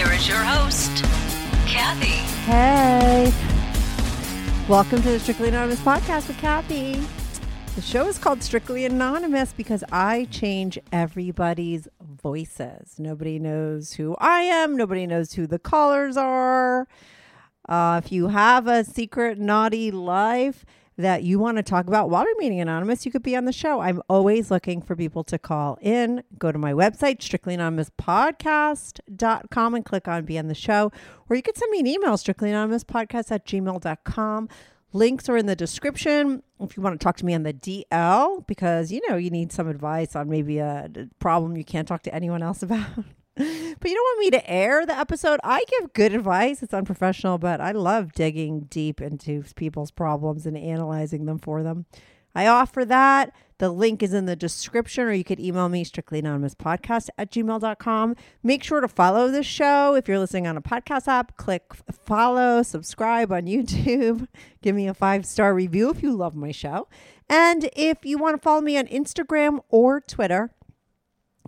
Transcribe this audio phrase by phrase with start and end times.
[0.00, 1.04] Here is your host,
[1.66, 2.06] Kathy.
[2.46, 3.30] Hey.
[4.66, 6.98] Welcome to the Strictly Anonymous podcast with Kathy.
[7.74, 12.94] The show is called Strictly Anonymous because I change everybody's voices.
[12.98, 16.88] Nobody knows who I am, nobody knows who the callers are.
[17.68, 20.64] Uh, if you have a secret naughty life
[21.00, 23.80] that you want to talk about while remaining anonymous, you could be on the show.
[23.80, 26.24] I'm always looking for people to call in.
[26.38, 30.90] Go to my website, strictlyanonymouspodcast.com, and click on Be on the Show.
[31.28, 34.48] Or you could send me an email, strictlyanonymouspodcast at gmail.com.
[34.92, 38.44] Links are in the description if you want to talk to me on the DL
[38.46, 42.12] because you know you need some advice on maybe a problem you can't talk to
[42.14, 42.88] anyone else about.
[43.36, 45.40] But you don't want me to air the episode.
[45.42, 46.62] I give good advice.
[46.62, 51.86] It's unprofessional, but I love digging deep into people's problems and analyzing them for them.
[52.34, 53.34] I offer that.
[53.58, 58.16] The link is in the description, or you could email me strictlyanonymouspodcast at gmail.com.
[58.42, 59.94] Make sure to follow this show.
[59.94, 64.28] If you're listening on a podcast app, click follow, subscribe on YouTube.
[64.62, 66.88] Give me a five star review if you love my show.
[67.28, 70.50] And if you want to follow me on Instagram or Twitter,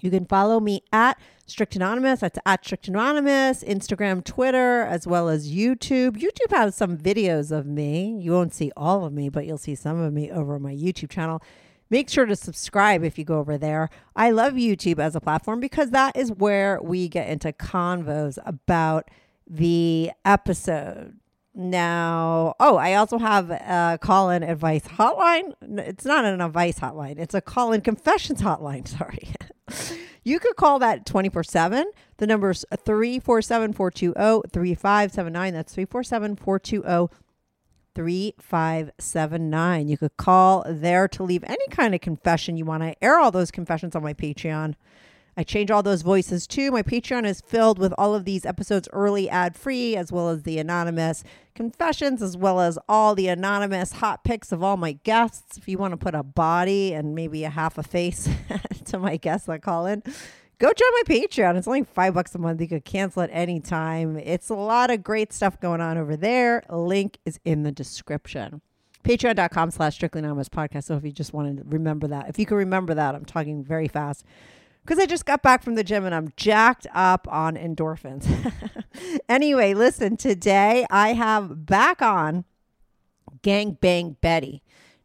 [0.03, 2.21] you can follow me at Strict Anonymous.
[2.21, 6.17] That's at Strict Anonymous, Instagram, Twitter, as well as YouTube.
[6.17, 8.19] YouTube has some videos of me.
[8.21, 10.75] You won't see all of me, but you'll see some of me over on my
[10.75, 11.43] YouTube channel.
[11.91, 13.91] Make sure to subscribe if you go over there.
[14.17, 19.11] I love YouTube as a platform because that is where we get into convos about
[19.47, 21.19] the episode.
[21.55, 25.53] Now, oh, I also have a call in advice hotline.
[25.61, 28.89] It's not an advice hotline, it's a call in confessions hotline.
[28.89, 29.29] Sorry.
[30.25, 31.91] You could call that 24 7.
[32.19, 35.55] The number is 347 420 3579.
[35.55, 37.17] That's 347 420
[37.95, 39.89] 3579.
[39.89, 42.83] You could call there to leave any kind of confession you want.
[42.83, 44.75] I air all those confessions on my Patreon.
[45.37, 46.70] I change all those voices too.
[46.70, 50.43] My Patreon is filled with all of these episodes early ad free, as well as
[50.43, 55.57] the anonymous confessions, as well as all the anonymous hot pics of all my guests.
[55.57, 58.29] If you want to put a body and maybe a half a face
[58.87, 60.03] to my guests that call in,
[60.59, 61.57] go join my Patreon.
[61.57, 62.61] It's only five bucks a month.
[62.61, 64.19] You could cancel at any time.
[64.19, 66.63] It's a lot of great stuff going on over there.
[66.69, 68.61] Link is in the description.
[69.03, 70.85] Patreon.com slash strictly anonymous podcast.
[70.85, 73.65] So if you just want to remember that, if you can remember that, I'm talking
[73.65, 74.25] very fast
[74.85, 78.27] because I just got back from the gym and I'm jacked up on endorphins.
[79.29, 82.45] anyway, listen, today I have back on
[83.42, 84.63] Gang Bang Betty.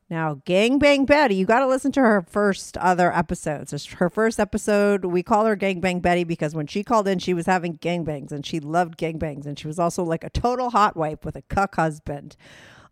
[0.10, 3.86] Now, Gang Bang Betty, you got to listen to her first other episodes.
[3.86, 7.34] Her first episode, we call her Gang Bang Betty because when she called in, she
[7.34, 9.46] was having gangbangs and she loved gangbangs.
[9.46, 12.38] And she was also like a total hot wife with a cuck husband.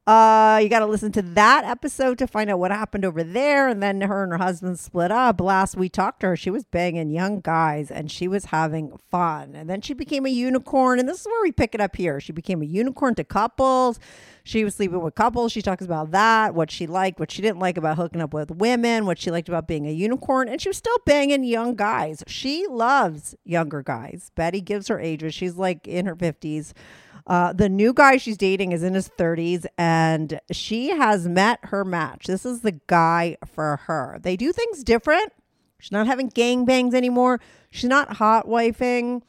[0.08, 3.68] Uh, you got to listen to that episode to find out what happened over there.
[3.68, 5.42] And then her and her husband split up.
[5.42, 9.56] Last we talked to her, she was banging young guys and she was having fun.
[9.56, 11.00] And then she became a unicorn.
[11.00, 12.20] And this is where we pick it up here.
[12.20, 14.00] She became a unicorn to couples.
[14.44, 15.52] She was sleeping with couples.
[15.52, 18.52] She talks about that, what she liked, what she didn't like about hooking up with
[18.52, 20.48] women, what she liked about being a unicorn.
[20.50, 22.24] And she was still banging young guys.
[22.28, 24.30] She loves younger guys.
[24.36, 25.34] Betty gives her ages.
[25.34, 26.74] She's like in her 50s.
[27.28, 31.84] Uh, the new guy she's dating is in his 30s and she has met her
[31.84, 32.28] match.
[32.28, 34.20] This is the guy for her.
[34.22, 35.34] They do things different.
[35.80, 37.40] She's not having gangbangs anymore.
[37.72, 39.22] She's not hot wifing.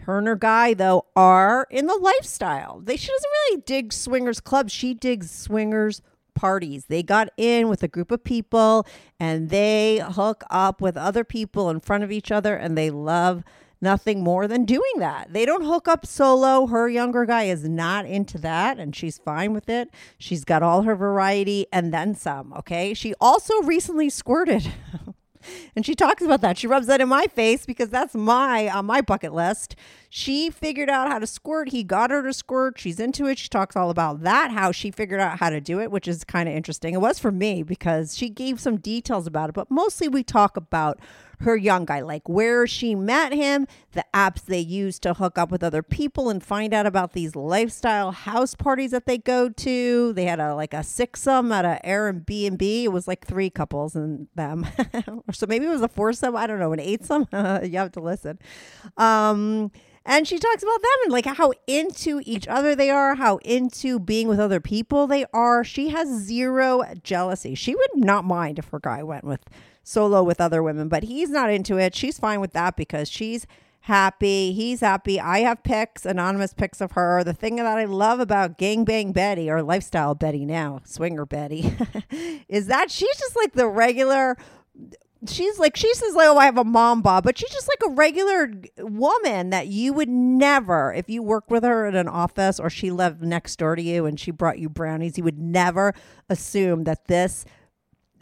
[0.00, 2.80] Her and her guy, though, are in the lifestyle.
[2.80, 4.72] They she doesn't really dig swingers clubs.
[4.72, 6.00] She digs swingers
[6.34, 6.84] parties.
[6.86, 8.86] They got in with a group of people
[9.18, 13.42] and they hook up with other people in front of each other and they love
[13.80, 15.32] nothing more than doing that.
[15.32, 16.66] They don't hook up solo.
[16.66, 19.90] Her younger guy is not into that and she's fine with it.
[20.18, 22.94] She's got all her variety and then some, okay?
[22.94, 24.72] She also recently squirted.
[25.76, 26.58] and she talks about that.
[26.58, 29.76] She rubs that in my face because that's my on my bucket list.
[30.08, 31.70] She figured out how to squirt.
[31.70, 32.78] He got her to squirt.
[32.78, 33.38] She's into it.
[33.38, 36.24] She talks all about that, how she figured out how to do it, which is
[36.24, 36.94] kind of interesting.
[36.94, 40.56] It was for me because she gave some details about it, but mostly we talk
[40.56, 40.98] about
[41.40, 45.50] her young guy, like where she met him, the apps they use to hook up
[45.50, 50.12] with other people and find out about these lifestyle house parties that they go to.
[50.12, 52.84] They had a like a sixsome at a Airbnb.
[52.84, 54.66] It was like three couples and them,
[55.32, 56.36] so maybe it was a foursome.
[56.36, 57.28] I don't know, an eight eightsome.
[57.32, 58.38] you have to listen.
[58.96, 59.70] Um,
[60.08, 63.98] And she talks about them and like how into each other they are, how into
[63.98, 65.64] being with other people they are.
[65.64, 67.56] She has zero jealousy.
[67.56, 69.40] She would not mind if her guy went with
[69.86, 71.94] solo with other women, but he's not into it.
[71.94, 73.46] She's fine with that because she's
[73.82, 74.52] happy.
[74.52, 75.20] He's happy.
[75.20, 77.22] I have pics, anonymous pics of her.
[77.22, 81.72] The thing that I love about Gangbang Betty or Lifestyle Betty now, Swinger Betty,
[82.48, 84.36] is that she's just like the regular.
[85.28, 87.90] She's like she says like oh I have a mom bob, but she's just like
[87.90, 92.60] a regular woman that you would never if you worked with her in an office
[92.60, 95.94] or she lived next door to you and she brought you brownies, you would never
[96.28, 97.44] assume that this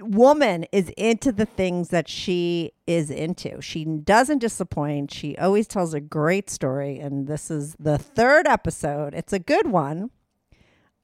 [0.01, 3.61] woman is into the things that she is into.
[3.61, 5.13] She doesn't disappoint.
[5.13, 6.99] She always tells a great story.
[6.99, 9.15] And this is the third episode.
[9.15, 10.11] It's a good one.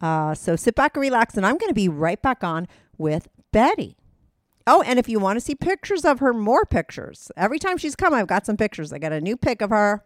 [0.00, 1.36] Uh, so sit back and relax.
[1.36, 2.66] And I'm going to be right back on
[2.98, 3.96] with Betty.
[4.66, 7.32] Oh, and if you want to see pictures of her, more pictures.
[7.36, 8.92] Every time she's come, I've got some pictures.
[8.92, 10.04] I got a new pic of her.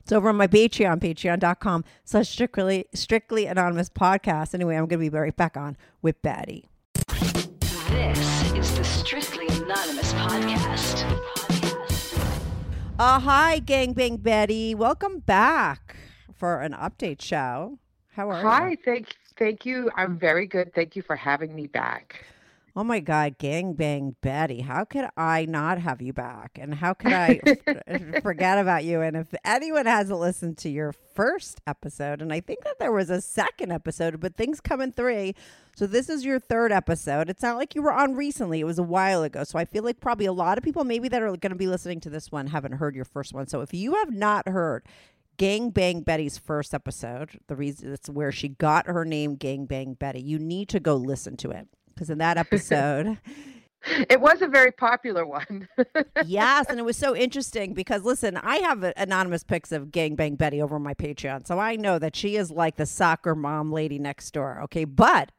[0.00, 4.54] It's over on my Patreon, patreon.com slash strictly, strictly anonymous podcast.
[4.54, 6.68] Anyway, I'm going to be right back on with Betty.
[7.88, 11.04] This is the Strictly Anonymous podcast.
[12.98, 14.74] Uh, hi, Gangbang Betty.
[14.74, 15.96] Welcome back
[16.34, 17.78] for an update show.
[18.12, 18.48] How are you?
[18.48, 19.90] Hi, thank thank you.
[19.96, 20.74] I'm very good.
[20.74, 22.24] Thank you for having me back.
[22.78, 24.60] Oh my God, gang bang Betty.
[24.60, 26.56] How could I not have you back?
[26.60, 29.00] And how could I f- uh, forget about you?
[29.00, 33.10] And if anyone hasn't listened to your first episode, and I think that there was
[33.10, 35.34] a second episode, but things come in three.
[35.74, 37.28] So this is your third episode.
[37.28, 38.60] It's not like you were on recently.
[38.60, 39.42] It was a while ago.
[39.42, 41.66] So I feel like probably a lot of people maybe that are going to be
[41.66, 43.48] listening to this one haven't heard your first one.
[43.48, 44.86] So if you have not heard
[45.36, 49.94] Gang Bang Betty's first episode, the reason it's where she got her name Gang Bang
[49.94, 51.66] Betty, you need to go listen to it.
[51.98, 53.18] Because in that episode,
[54.10, 55.68] It was a very popular one.
[56.26, 60.34] yes, and it was so interesting because listen, I have anonymous pics of Gang Bang
[60.34, 63.98] Betty over my Patreon, so I know that she is like the soccer mom lady
[63.98, 64.60] next door.
[64.64, 65.30] Okay, but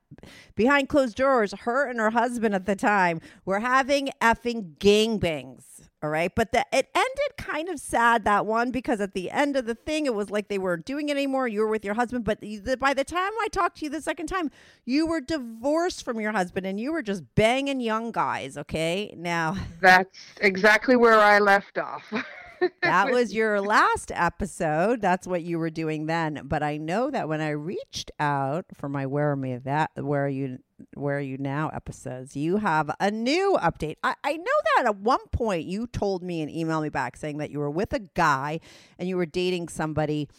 [0.55, 5.78] behind closed doors, her and her husband at the time were having effing gangbangs.
[6.01, 9.57] All right, but the, it ended kind of sad that one because at the end
[9.57, 11.45] of the thing, it was like they weren't doing it anymore.
[11.49, 14.01] You were with your husband, but the, by the time I talked to you the
[14.01, 14.49] second time,
[14.85, 18.57] you were divorced from your husband and you were just banging young guys.
[18.57, 19.57] Okay, now.
[19.81, 22.13] That's exactly where I left off.
[22.81, 25.01] that was your last episode.
[25.01, 26.41] That's what you were doing then.
[26.45, 30.25] But I know that when I reached out for my "Where Are Me That Where
[30.25, 30.59] Are You
[30.93, 33.95] Where Are You Now" episodes, you have a new update.
[34.03, 34.45] I, I know
[34.75, 37.71] that at one point you told me and emailed me back saying that you were
[37.71, 38.59] with a guy
[38.97, 40.29] and you were dating somebody.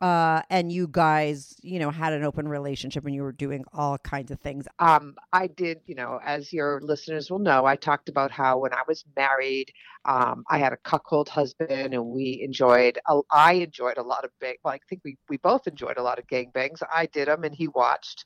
[0.00, 3.98] Uh, and you guys, you know, had an open relationship and you were doing all
[3.98, 4.66] kinds of things.
[4.78, 8.72] um, I did, you know, as your listeners will know, I talked about how when
[8.72, 9.72] I was married,
[10.04, 12.98] um, I had a cuckold husband, and we enjoyed.
[13.08, 14.54] A, I enjoyed a lot of bang.
[14.64, 16.80] Well, I think we we both enjoyed a lot of gangbangs.
[16.94, 18.24] I did them, and he watched.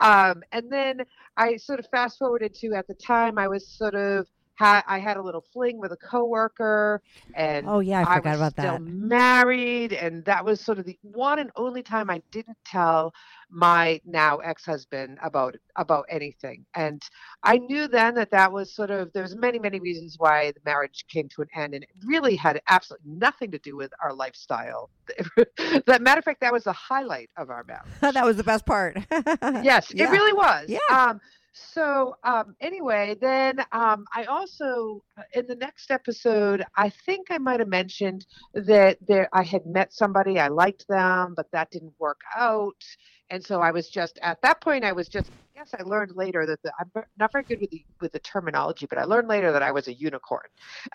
[0.00, 1.02] Um, and then
[1.36, 4.28] I sort of fast forwarded to at the time I was sort of.
[4.56, 7.02] Ha- I had a little fling with a coworker,
[7.34, 8.82] and Oh yeah, I I forgot was about still that.
[8.82, 13.12] married, and that was sort of the one and only time I didn't tell
[13.50, 16.64] my now ex-husband about about anything.
[16.74, 17.02] And
[17.42, 20.60] I knew then that that was sort of there was many many reasons why the
[20.64, 24.12] marriage came to an end, and it really had absolutely nothing to do with our
[24.12, 24.90] lifestyle.
[25.86, 28.64] that matter of fact, that was the highlight of our marriage that was the best
[28.66, 28.96] part.
[29.10, 30.04] yes, Yeah.
[30.04, 30.68] it really was.
[30.68, 30.78] Yeah.
[30.92, 31.20] Um,
[31.54, 37.38] so um, anyway, then um, I also uh, in the next episode, I think I
[37.38, 41.94] might have mentioned that there I had met somebody, I liked them, but that didn't
[41.98, 42.82] work out,
[43.30, 45.30] and so I was just at that point, I was just.
[45.56, 48.86] Yes, I learned later that the, I'm not very good with the with the terminology,
[48.86, 50.48] but I learned later that I was a unicorn.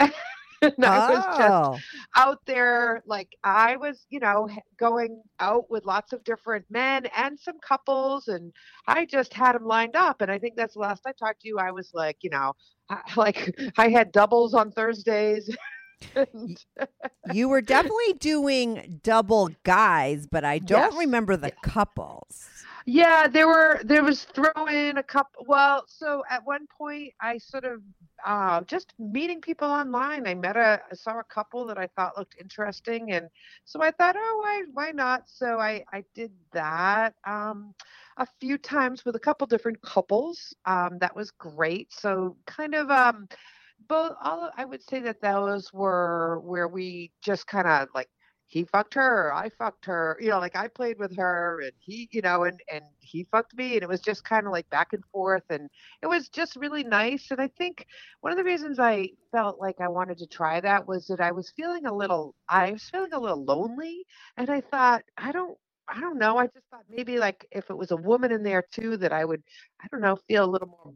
[0.78, 1.78] and I was just oh.
[2.16, 7.40] out there like i was you know going out with lots of different men and
[7.40, 8.52] some couples and
[8.88, 11.48] i just had them lined up and i think that's the last i talked to
[11.48, 12.54] you i was like you know
[12.90, 15.50] I, like i had doubles on thursdays
[16.16, 16.64] and,
[17.34, 21.00] you were definitely doing double guys, but I don't Yes.
[21.00, 22.50] remember the couples.
[22.90, 27.38] Yeah there were there was throw in a couple well so at one point i
[27.38, 27.82] sort of
[28.26, 32.18] uh, just meeting people online i met a I saw a couple that i thought
[32.18, 33.30] looked interesting and
[33.64, 35.30] so i thought oh why why not?
[35.30, 37.76] So i i did that um
[38.18, 41.94] a few times with a couple different couples um that was great.
[41.94, 43.28] So kind of um
[43.88, 48.10] both all i would say that those were where we just kind of like
[48.50, 52.10] he fucked her, I fucked her, you know, like I played with her and he,
[52.12, 54.94] you know, and and he fucked me and it was just kind of like back
[54.94, 55.70] and forth and
[56.02, 57.86] it was just really nice and I think
[58.22, 61.32] one of the reasons I felt like I wanted to try that was that I
[61.32, 64.06] was feeling a little I was feeling a little lonely
[64.38, 66.38] and I thought I don't I don't know.
[66.38, 69.26] I just thought maybe like if it was a woman in there too, that I
[69.26, 69.42] would,
[69.82, 70.94] I don't know, feel a little more,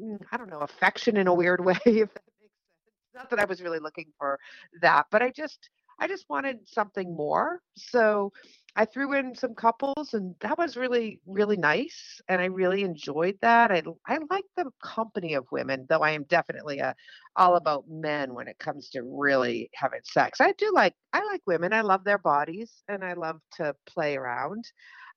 [0.00, 3.14] mm, I don't know, affection in a weird way, if that makes sense.
[3.14, 4.38] Not that I was really looking for
[4.80, 7.60] that, but I just, I just wanted something more.
[7.76, 8.32] So
[8.76, 12.20] I threw in some couples and that was really, really nice.
[12.28, 13.72] And I really enjoyed that.
[13.72, 16.94] I, I like the company of women, though I am definitely a,
[17.36, 20.40] all about men when it comes to really having sex.
[20.40, 21.72] I do like, I like women.
[21.72, 24.64] I love their bodies and I love to play around.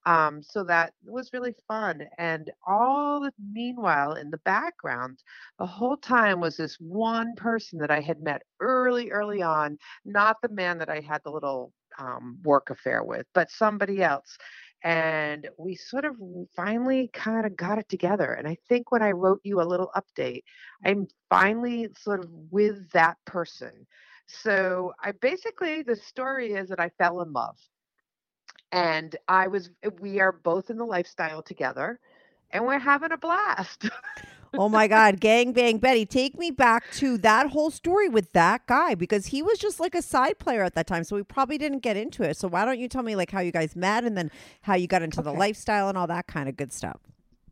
[0.05, 2.07] Um, so that was really fun.
[2.17, 5.23] And all the meanwhile, in the background,
[5.59, 10.37] the whole time was this one person that I had met early, early on, not
[10.41, 14.37] the man that I had the little um, work affair with, but somebody else.
[14.83, 16.15] And we sort of
[16.55, 18.31] finally kind of got it together.
[18.33, 20.43] And I think when I wrote you a little update,
[20.85, 23.85] I'm finally sort of with that person.
[24.27, 27.57] So I basically, the story is that I fell in love
[28.71, 31.99] and I was eh, we are both in the lifestyle together
[32.51, 33.89] and we're having a blast.
[34.53, 38.65] oh my God, gang bang Betty, take me back to that whole story with that
[38.67, 41.03] guy because he was just like a side player at that time.
[41.03, 42.37] So we probably didn't get into it.
[42.37, 44.87] So why don't you tell me like how you guys met and then how you
[44.87, 45.31] got into okay.
[45.31, 46.99] the lifestyle and all that kind of good stuff?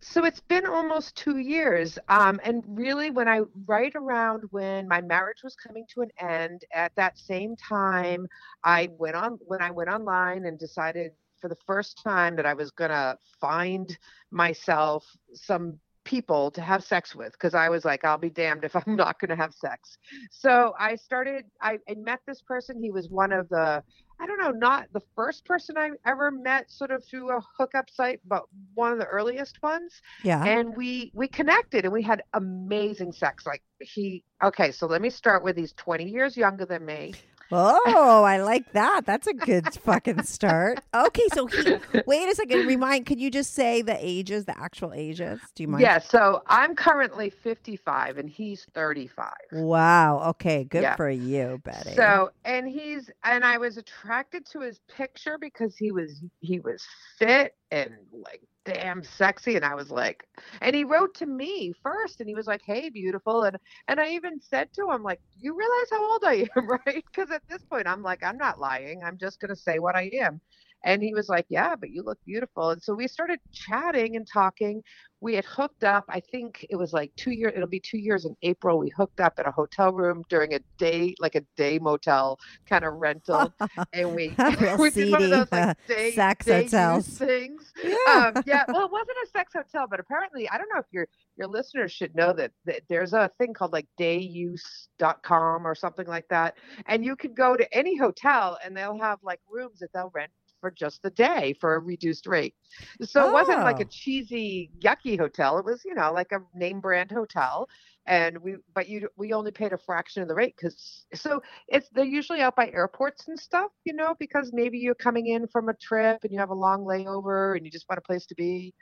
[0.01, 1.98] So it's been almost two years.
[2.10, 6.63] Um, and really, when I, right around when my marriage was coming to an end,
[6.74, 8.27] at that same time,
[8.63, 12.54] I went on, when I went online and decided for the first time that I
[12.54, 13.98] was going to find
[14.32, 18.75] myself some people to have sex with because I was like, I'll be damned if
[18.88, 19.98] I'm not going to have sex.
[20.32, 22.82] So I started, I, I met this person.
[22.82, 23.84] He was one of the,
[24.19, 27.89] I don't know, not the first person I ever met sort of through a hookup
[27.89, 28.43] site, but
[28.74, 30.01] one of the earliest ones.
[30.24, 30.43] Yeah.
[30.43, 33.45] And we we connected and we had amazing sex.
[33.45, 37.13] Like he okay, so let me start with he's 20 years younger than me.
[37.51, 39.06] Oh, I like that.
[39.06, 40.82] That's a good fucking start.
[40.94, 41.77] Okay, so he
[42.08, 42.68] wait a second.
[42.68, 45.39] Remind could you just say the ages, the actual ages?
[45.56, 45.82] Do you mind?
[45.82, 49.34] Yeah, so I'm currently 55 and he's 35.
[49.54, 50.30] Wow.
[50.30, 50.96] Okay, good yeah.
[50.96, 51.94] for you, Betty.
[51.96, 56.84] So, and he's and I was attracted to his picture because he was he was
[57.18, 60.25] fit and like damn sexy and i was like
[60.62, 63.57] and he wrote to me first and he was like hey beautiful and
[63.88, 67.03] and i even said to him like you realize how old i am right?
[67.13, 69.95] Because at this point i'm like i'm not lying i'm just going to say what
[69.95, 70.41] i am
[70.88, 72.72] and he was like, Yeah, but you look beautiful.
[72.72, 74.82] And so we started chatting and talking.
[75.20, 78.25] We had hooked up, I think it was like two years, it'll be two years
[78.25, 78.77] in April.
[78.77, 82.86] We hooked up at a hotel room during a day, like a day motel kind
[82.86, 83.51] of rental.
[83.94, 84.36] and we,
[84.79, 87.74] we did one of those like day, sex day hotels things.
[87.84, 87.96] Yeah.
[88.36, 88.63] Um, yeah.
[88.67, 91.91] Well, it wasn't a sex hotel, but apparently, I don't know if your your listeners
[91.91, 96.56] should know that, that there's a thing called like dayuse.com or something like that.
[96.86, 100.32] And you can go to any hotel and they'll have like rooms that they'll rent
[100.60, 102.56] for just the day for a reduced rate.
[103.02, 103.30] So oh.
[103.30, 103.90] it wasn't like a oh.
[103.90, 105.58] cheesy, yucky hotel.
[105.58, 107.70] It was, you know, like a name brand hotel.
[108.06, 111.90] And we, but you, we only paid a fraction of the rate because, so it's,
[111.90, 115.68] they're usually out by airports and stuff, you know, because maybe you're coming in from
[115.68, 118.36] a trip and you have a long layover and you just want a place to
[118.36, 118.74] be.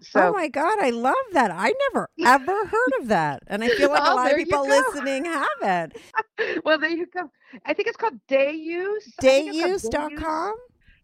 [0.00, 1.50] Oh so, oh my God, I love that.
[1.50, 3.42] I never ever heard of that.
[3.46, 5.96] And I feel like oh, a lot of people listening haven't.
[6.64, 7.30] well, there you go.
[7.66, 9.12] I think it's called Dayuse.
[9.20, 10.54] Dayuse.com?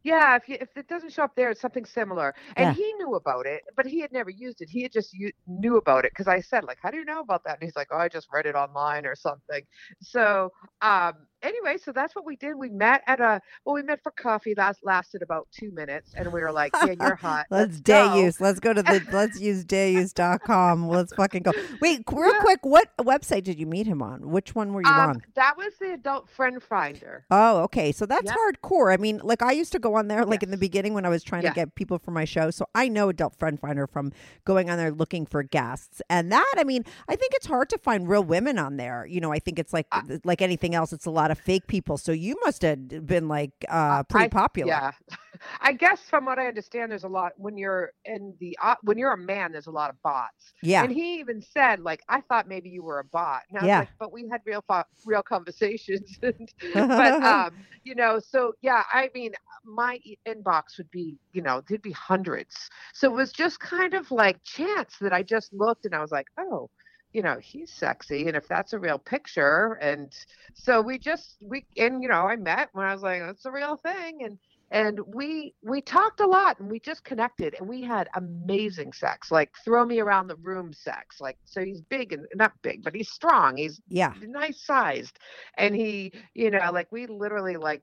[0.06, 2.32] Yeah, if you, if it doesn't show up there, it's something similar.
[2.54, 2.72] And yeah.
[2.74, 4.68] he knew about it, but he had never used it.
[4.68, 7.18] He had just u- knew about it because I said, like, how do you know
[7.18, 7.54] about that?
[7.54, 9.62] And he's like, oh, I just read it online or something.
[10.00, 11.14] So um,
[11.46, 12.56] anyway, so that's what we did.
[12.56, 14.54] We met at a well, we met for coffee.
[14.56, 17.46] Last lasted about two minutes, and we were like, "Yeah, you're hot.
[17.50, 18.40] let's, let's day use.
[18.40, 20.88] Let's go to the let's use dayuse.com.
[20.96, 21.52] Let's fucking go.
[21.80, 22.40] Wait, real yeah.
[22.40, 24.30] quick, what website did you meet him on?
[24.30, 25.22] Which one were you um, on?
[25.34, 27.24] That was the Adult Friend Finder.
[27.30, 27.92] Oh, okay.
[27.92, 28.36] So that's yep.
[28.36, 28.92] hardcore.
[28.92, 30.46] I mean, like I used to go on there like yes.
[30.46, 32.50] in the beginning when I was trying to get people for my show.
[32.50, 34.12] So I know Adult Friend Finder from
[34.44, 37.78] going on there looking for guests, and that I mean, I think it's hard to
[37.78, 39.06] find real women on there.
[39.06, 40.92] You know, I think it's like uh, like anything else.
[40.92, 41.96] It's a lot of fake people.
[41.96, 44.68] So you must have been like uh, pretty I, popular.
[44.68, 44.90] Yeah,
[45.60, 48.98] I guess from what I understand, there's a lot when you're in the uh, when
[48.98, 50.52] you're a man, there's a lot of bots.
[50.62, 53.42] Yeah, and he even said like, I thought maybe you were a bot.
[53.50, 54.64] And yeah, like, but we had real
[55.04, 56.18] real conversations.
[56.22, 59.32] and, but um, you know, so yeah, I mean,
[59.64, 62.70] my inbox would be, you know, there'd be hundreds.
[62.94, 66.10] So it was just kind of like chance that I just looked and I was
[66.10, 66.70] like, oh
[67.16, 68.28] you know, he's sexy.
[68.28, 69.78] And if that's a real picture.
[69.82, 70.12] And
[70.54, 73.52] so we just, we, and, you know, I met when I was like, that's a
[73.52, 74.24] real thing.
[74.24, 74.38] And,
[74.72, 79.30] and we we talked a lot and we just connected and we had amazing sex
[79.30, 82.94] like throw me around the room sex like so he's big and not big but
[82.94, 84.12] he's strong he's Yeah.
[84.20, 85.18] nice sized
[85.56, 87.82] and he you know like we literally like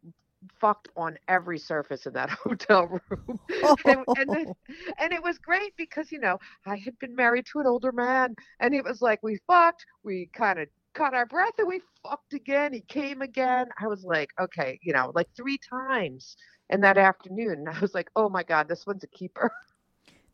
[0.60, 3.40] fucked on every surface in that hotel room.
[3.66, 3.76] Oh.
[3.86, 4.54] And, and, then,
[5.00, 8.36] and it was great because you know i had been married to an older man
[8.60, 12.34] and it was like we fucked we kind of caught our breath and we fucked
[12.34, 13.68] again he came again.
[13.80, 16.36] I was like okay you know like three times
[16.70, 17.60] in that afternoon.
[17.60, 19.52] And i was like oh my god this one's a keeper.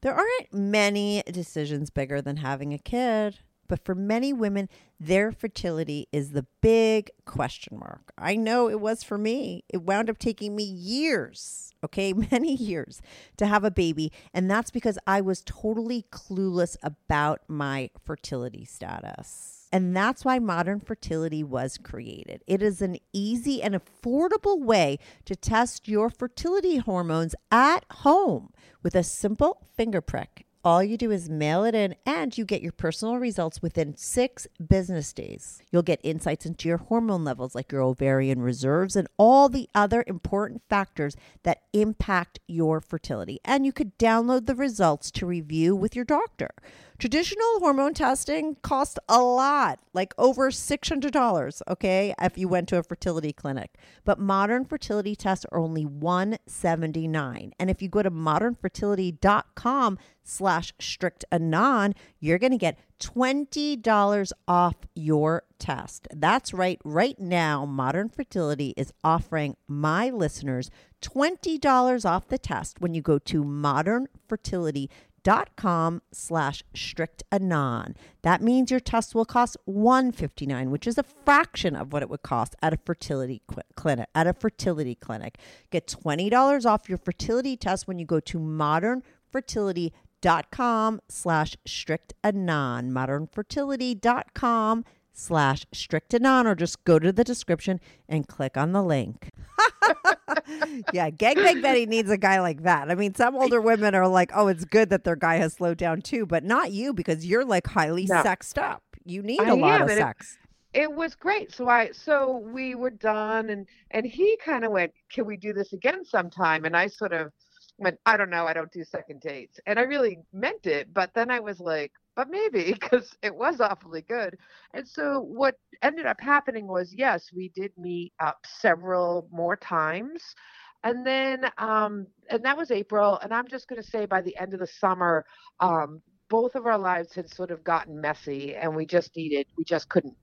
[0.02, 4.68] There aren't many decisions bigger than having a kid, but for many women,
[5.00, 8.12] their fertility is the big question mark.
[8.18, 9.64] I know it was for me.
[9.70, 13.02] It wound up taking me years, okay, many years
[13.38, 14.12] to have a baby.
[14.34, 19.68] And that's because I was totally clueless about my fertility status.
[19.72, 22.44] And that's why modern fertility was created.
[22.48, 28.96] It is an easy and affordable way to test your fertility hormones at home with
[28.96, 30.48] a simple finger prick.
[30.62, 34.46] All you do is mail it in and you get your personal results within six
[34.68, 35.62] business days.
[35.72, 40.04] You'll get insights into your hormone levels, like your ovarian reserves and all the other
[40.06, 43.40] important factors that impact your fertility.
[43.46, 46.50] And you could download the results to review with your doctor.
[46.98, 52.84] Traditional hormone testing costs a lot, like over $600, okay, if you went to a
[52.84, 53.76] fertility clinic.
[54.04, 57.54] But modern fertility tests are only 179.
[57.58, 59.98] And if you go to modernfertility.com
[60.30, 66.08] slash strict anon, you're going to get $20 off your test.
[66.14, 66.80] That's right.
[66.84, 70.70] Right now, Modern Fertility is offering my listeners
[71.02, 78.82] $20 off the test when you go to modernfertility.com slash strict anon that means your
[78.82, 82.80] test will cost 159 which is a fraction of what it would cost at a
[82.86, 83.42] fertility
[83.76, 85.38] clinic at a fertility clinic
[85.72, 94.86] get $20 off your fertility test when you go to modernfertility.com slash strict anon modernfertility.com
[95.14, 99.30] slash strict anon or just go to the description and click on the link
[100.94, 102.90] yeah, Gangbang Betty needs a guy like that.
[102.90, 105.78] I mean, some older women are like, oh, it's good that their guy has slowed
[105.78, 108.22] down too, but not you because you're like highly No.
[108.24, 108.82] sexed up.
[109.06, 110.38] You need I a lot am, of and it- sex.
[110.74, 114.92] it was great so i so we were done and and he kind of went
[115.12, 117.32] can we do this again sometime and i sort of
[117.80, 119.60] went i don't know i don't do second dates.
[119.66, 123.62] And i really meant it but then i was like but maybe because it was
[123.62, 124.38] awfully good.
[124.74, 130.36] And so what ended up happening was yes we did meet up several more times.
[130.84, 134.38] And then um and that was april and i'm just going to say by the
[134.38, 135.26] end of the summer
[135.60, 139.64] um both of our lives had sort of gotten messy and we just needed we
[139.66, 140.16] just couldn't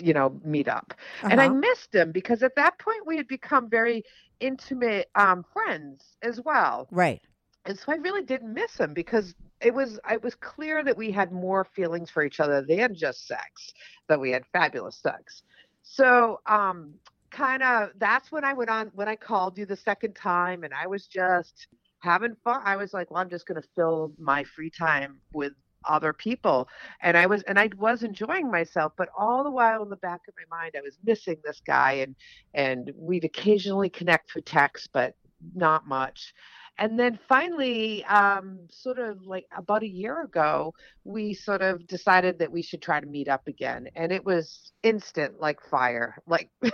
[0.00, 0.94] you know meet up
[1.30, 1.48] and i Uh-huh.
[1.48, 4.02] missed him because at that point we had become very
[4.40, 7.22] intimate um friends as well Right.
[7.66, 11.10] and so i really didn't miss him because it was it was clear that we
[11.10, 13.72] had more feelings for each other than just sex
[14.08, 15.42] that we had fabulous sex
[15.82, 16.94] so um
[17.30, 20.72] kind of that's when i went on when i called you the second time and
[20.74, 21.66] i was just
[22.00, 25.52] having fun i was like well i'm just going to fill my free time with
[25.88, 26.68] other people
[27.02, 30.20] and i was and i was enjoying myself but all the while in the back
[30.28, 32.14] of my mind i was missing this guy and
[32.54, 35.14] and we'd occasionally connect through text but
[35.54, 36.34] not much
[36.78, 42.38] and then finally um, sort of like about a year ago we sort of decided
[42.38, 46.50] that we should try to meet up again and it was instant like fire like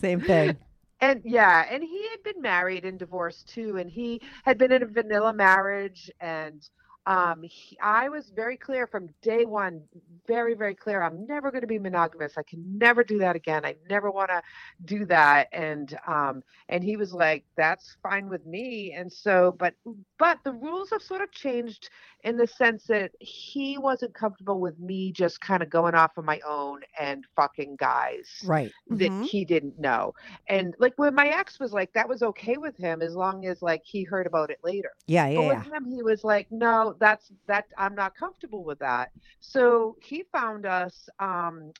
[0.00, 0.56] Same thing.
[1.00, 4.82] and yeah and he had been married and divorced too and he had been in
[4.82, 6.68] a vanilla marriage and
[7.06, 9.80] um he, i was very clear from day one
[10.26, 13.64] very very clear i'm never going to be monogamous i can never do that again
[13.64, 14.42] i never want to
[14.84, 19.74] do that and um and he was like that's fine with me and so but
[20.18, 21.88] but the rules have sort of changed
[22.24, 26.24] in the sense that he wasn't comfortable with me just kind of going off on
[26.24, 28.74] my own and fucking guys Right.
[28.88, 29.30] that Mhm.
[29.30, 30.12] he didn't know.
[30.48, 33.62] And like when my ex was like, that was okay with him as long as
[33.62, 34.90] like he heard about it later.
[35.06, 35.56] Yeah, yeah, But yeah.
[35.56, 39.10] with him, he was like, no, that's that I'm not comfortable with that.
[39.40, 41.72] So he found us um,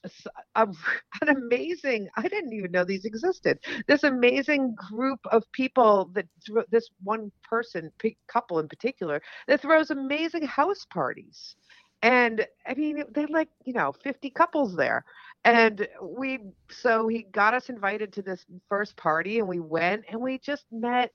[0.54, 0.66] a,
[1.22, 2.08] an amazing.
[2.16, 3.58] I didn't even know these existed.
[3.86, 6.26] This amazing group of people that
[6.70, 7.90] this one person,
[8.28, 11.56] couple in particular, that throws amazing house parties.
[12.02, 15.06] And I mean, they're like, you know, 50 couples there.
[15.44, 16.38] And we,
[16.70, 20.66] so he got us invited to this first party and we went and we just
[20.70, 21.12] met,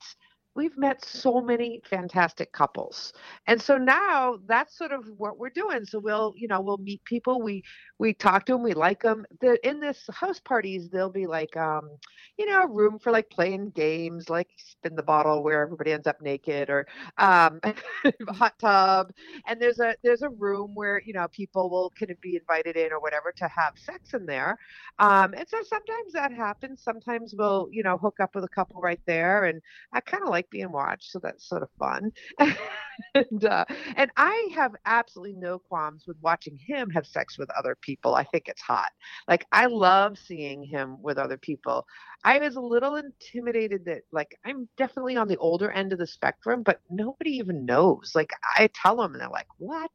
[0.59, 3.13] we've met so many fantastic couples.
[3.47, 5.85] And so now that's sort of what we're doing.
[5.85, 7.63] So we'll you know we'll meet people we
[7.97, 11.55] we talk to them we like them the, in this house parties there'll be like
[11.57, 11.89] um
[12.37, 16.07] you know a room for like playing games like spin the bottle where everybody ends
[16.07, 16.85] up naked or
[17.17, 17.59] um
[18.29, 19.11] hot tub.
[19.47, 22.75] And there's a there's a room where you know people will kind of be invited
[22.75, 24.57] in or whatever to have sex in there.
[24.99, 26.81] Um and so sometimes that happens.
[26.83, 29.45] Sometimes we'll you know hook up with a couple right there.
[29.45, 29.61] And
[29.93, 32.11] i kind of like being watched so that's sort of fun
[33.15, 37.75] and uh and i have absolutely no qualms with watching him have sex with other
[37.81, 38.91] people i think it's hot
[39.27, 41.85] like i love seeing him with other people
[42.23, 46.07] I was a little intimidated that like I'm definitely on the older end of the
[46.07, 48.11] spectrum, but nobody even knows.
[48.13, 49.91] Like I tell them and they're like, "What?"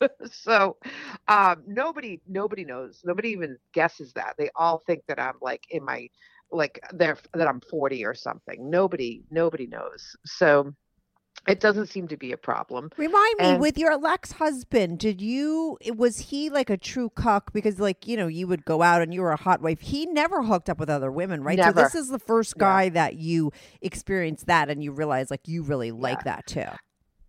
[0.30, 0.76] so
[1.28, 3.00] um nobody nobody knows.
[3.04, 4.34] Nobody even guesses that.
[4.38, 6.08] They all think that I'm like in my
[6.54, 8.70] like they're that I'm 40 or something.
[8.70, 10.16] Nobody nobody knows.
[10.24, 10.72] So
[11.46, 12.90] it doesn't seem to be a problem.
[12.96, 17.52] Remind me, with your ex husband, did you was he like a true cuck?
[17.52, 19.80] Because like you know, you would go out and you were a hot wife.
[19.80, 21.58] He never hooked up with other women, right?
[21.58, 21.82] So Never.
[21.82, 22.60] this is the first Yeah.
[22.60, 26.66] guy that you experienced that, and you realize like you really like that too.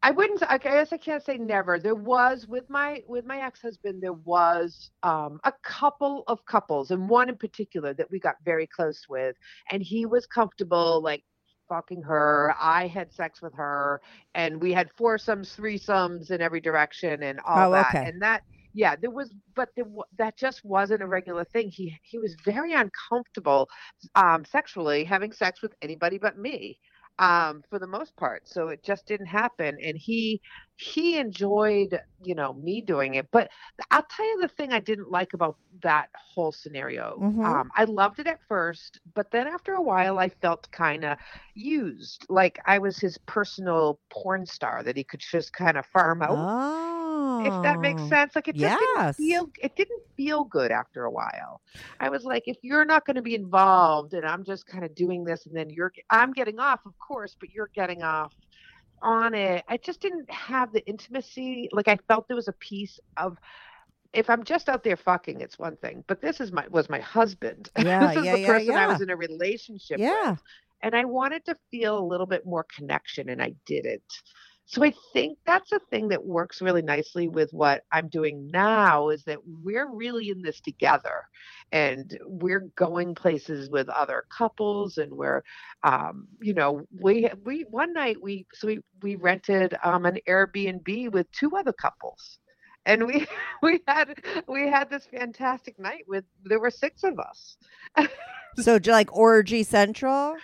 [0.05, 0.43] I wouldn't.
[0.47, 1.79] I guess I can't say never.
[1.79, 4.03] There was with my with my ex husband.
[4.03, 8.67] There was um, a couple of couples, and one in particular that we got very
[8.67, 9.35] close with,
[9.71, 11.23] and he was comfortable like
[11.69, 12.53] fucking her.
[12.61, 14.01] I had sex with her,
[14.35, 17.89] and we had foursomes, threesomes in every direction, and all Oh, that.
[17.89, 18.07] okay.
[18.07, 19.85] And that, yeah, there was, but there,
[20.19, 21.69] that just wasn't a regular thing.
[21.69, 23.69] He he was very uncomfortable
[24.15, 26.77] um, sexually having sex with anybody but me
[27.19, 30.41] um for the most part so it just didn't happen and he
[30.77, 33.49] he enjoyed you know me doing it but
[33.91, 37.45] i'll tell you the thing i didn't like about that whole scenario Mhm.
[37.45, 41.17] um i loved it at first but then after a while i felt kind of
[41.53, 46.21] used like i was his personal porn star that he could just kind of farm
[46.21, 46.94] out Oh,
[47.39, 51.03] if that makes oh, sense like it just didn't feel it didn't feel good after
[51.05, 51.61] a while
[51.99, 54.95] i was like if you're not going to be involved and i'm just kind of
[54.95, 58.33] doing this and then you're i'm getting off of course but you're getting off
[59.01, 62.99] on it i just didn't have the intimacy like i felt there was a piece
[63.17, 63.37] of
[64.13, 66.99] if i'm just out there fucking it's one thing but this is my was my
[66.99, 70.29] husband Yeah, this is yeah, the yeah, person i was in a relationship Yeah.
[70.31, 70.41] with
[70.83, 74.03] and I wanted to feel a little bit more connection, and I didn't.
[74.67, 79.09] So I think that's a thing that works really nicely with what I'm doing now
[79.09, 81.27] is that we're really in this together,
[81.71, 85.43] and we're going places with other couples, and we're,
[85.83, 91.11] um, you know, we we one night we so we we rented um, an Airbnb
[91.11, 92.39] with two other couples.
[92.87, 93.27] And we
[93.61, 97.57] we had we had this fantastic night with there were six of us.
[98.57, 100.37] So like orgy central?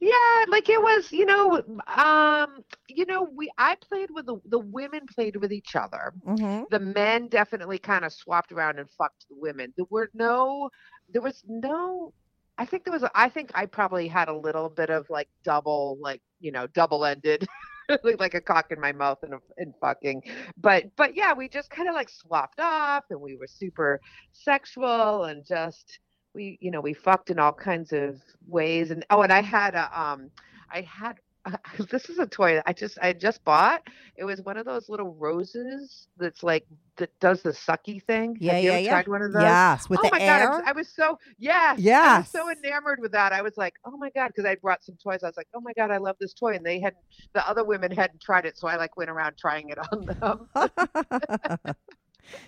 [0.00, 1.60] Yeah, like it was, you know,
[1.96, 6.12] um, you know, we I played with the the women played with each other.
[6.24, 6.64] Mm-hmm.
[6.70, 9.72] The men definitely kind of swapped around and fucked the women.
[9.76, 10.70] There were no,
[11.12, 12.12] there was no.
[12.58, 13.04] I think there was.
[13.14, 17.04] i think I probably had a little bit of like double, like you know, double
[17.04, 17.46] ended.
[18.04, 20.22] like like a cock in my mouth and, and fucking
[20.58, 23.98] but but yeah we just kind of like swapped off and we were super
[24.32, 25.98] sexual and just
[26.38, 29.74] we you know we fucked in all kinds of ways and oh and i had
[29.74, 30.30] a um
[30.70, 31.16] i had
[31.90, 33.82] this is a toy that i just i just bought.
[34.16, 38.36] It was one of those little roses that's like that does the sucky thing.
[38.40, 38.90] Yeah, Have you yeah, ever yeah.
[38.90, 39.42] tried one of those?
[39.42, 40.46] Yes, with oh the my air.
[40.48, 43.32] god I was, I was so yes I was so enamored with that.
[43.32, 45.20] I was like oh my god because I brought some toys.
[45.22, 47.02] I was like oh my god I love this toy and they hadn't
[47.34, 50.06] the other women hadn't tried it so I like went around trying it on
[50.54, 51.74] them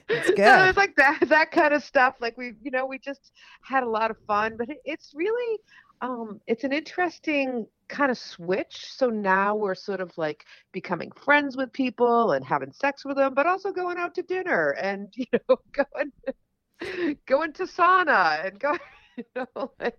[0.08, 0.66] It's so it good.
[0.66, 3.88] was like that that kind of stuff like we you know we just had a
[3.88, 5.58] lot of fun but it, it's really
[6.02, 11.56] um it's an interesting kind of switch so now we're sort of like becoming friends
[11.56, 15.26] with people and having sex with them but also going out to dinner and you
[15.32, 16.12] know going
[17.26, 18.78] going to sauna and going
[19.16, 19.98] you know like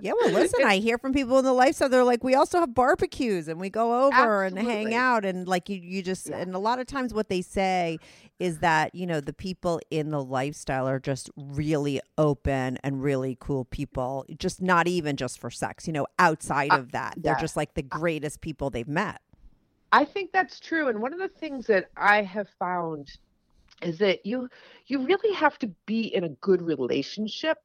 [0.00, 1.88] Yeah, well, listen, I hear from people in the lifestyle.
[1.88, 5.24] They're like, we also have barbecues and we go over and hang out.
[5.24, 6.38] And like, you, you just, Yeah.
[6.38, 7.98] and a lot of times what they say
[8.38, 13.36] is that, you know, the people in the lifestyle are just really open and really
[13.40, 17.14] cool people, just not even just for sex, you know, outside Uh, of that.
[17.16, 19.20] They're just like the greatest people they've met.
[19.92, 20.88] I think that's true.
[20.88, 23.10] And one of the things that I have found
[23.82, 24.48] is that you
[24.86, 27.58] you really have to be in a good relationship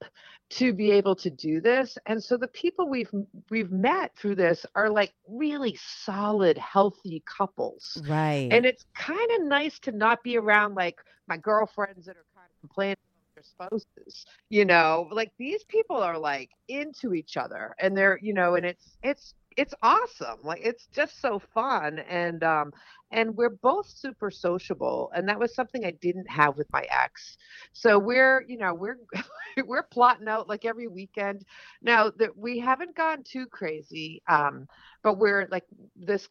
[0.49, 1.97] to be able to do this.
[2.05, 3.11] And so the people we've
[3.49, 8.01] we've met through this are like really solid, healthy couples.
[8.07, 8.49] Right.
[8.51, 12.47] And it's kind of nice to not be around like my girlfriends that are kind
[12.53, 14.25] of complaining about their spouses.
[14.49, 18.65] You know, like these people are like into each other and they're, you know, and
[18.65, 20.37] it's it's it's awesome.
[20.43, 22.71] Like it's just so fun and um
[23.11, 27.37] and we're both super sociable and that was something I didn't have with my ex.
[27.73, 28.97] So we're, you know, we're
[29.65, 31.43] we're plotting out like every weekend.
[31.81, 34.67] Now that we haven't gone too crazy um
[35.03, 36.29] but we're like this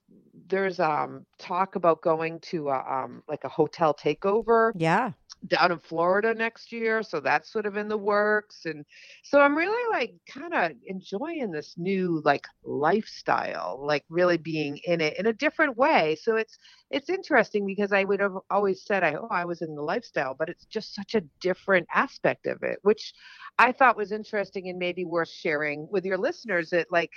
[0.48, 5.12] there's um talk about going to a, um like a hotel takeover Yeah.
[5.46, 8.66] Down in Florida next year, so that's sort of in the works.
[8.66, 8.84] And
[9.22, 15.00] so I'm really like kind of enjoying this new like lifestyle, like really being in
[15.00, 16.16] it in a different way.
[16.20, 16.58] So it's
[16.90, 20.34] it's interesting because I would have always said I oh I was in the lifestyle,
[20.38, 23.12] but it's just such a different aspect of it, which
[23.58, 27.12] I thought was interesting and maybe worth sharing with your listeners that like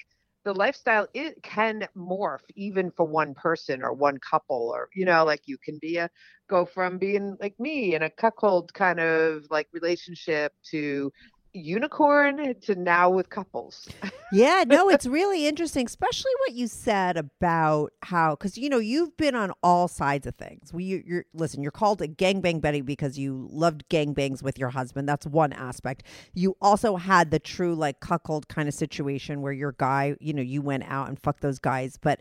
[0.46, 5.24] the lifestyle it can morph even for one person or one couple or you know
[5.26, 6.10] like you can be a
[6.50, 11.12] go from being like me in a cuckold kind of like relationship to
[11.54, 13.88] unicorn to now with couples
[14.34, 19.16] Yeah, no, it's really interesting, especially what you said about how, because you know you've
[19.16, 20.74] been on all sides of things.
[20.74, 24.70] We, you, you're listen, you're called a gangbang Betty because you loved gangbangs with your
[24.70, 25.08] husband.
[25.08, 26.02] That's one aspect.
[26.34, 30.42] You also had the true like cuckold kind of situation where your guy, you know,
[30.42, 32.20] you went out and fucked those guys, but.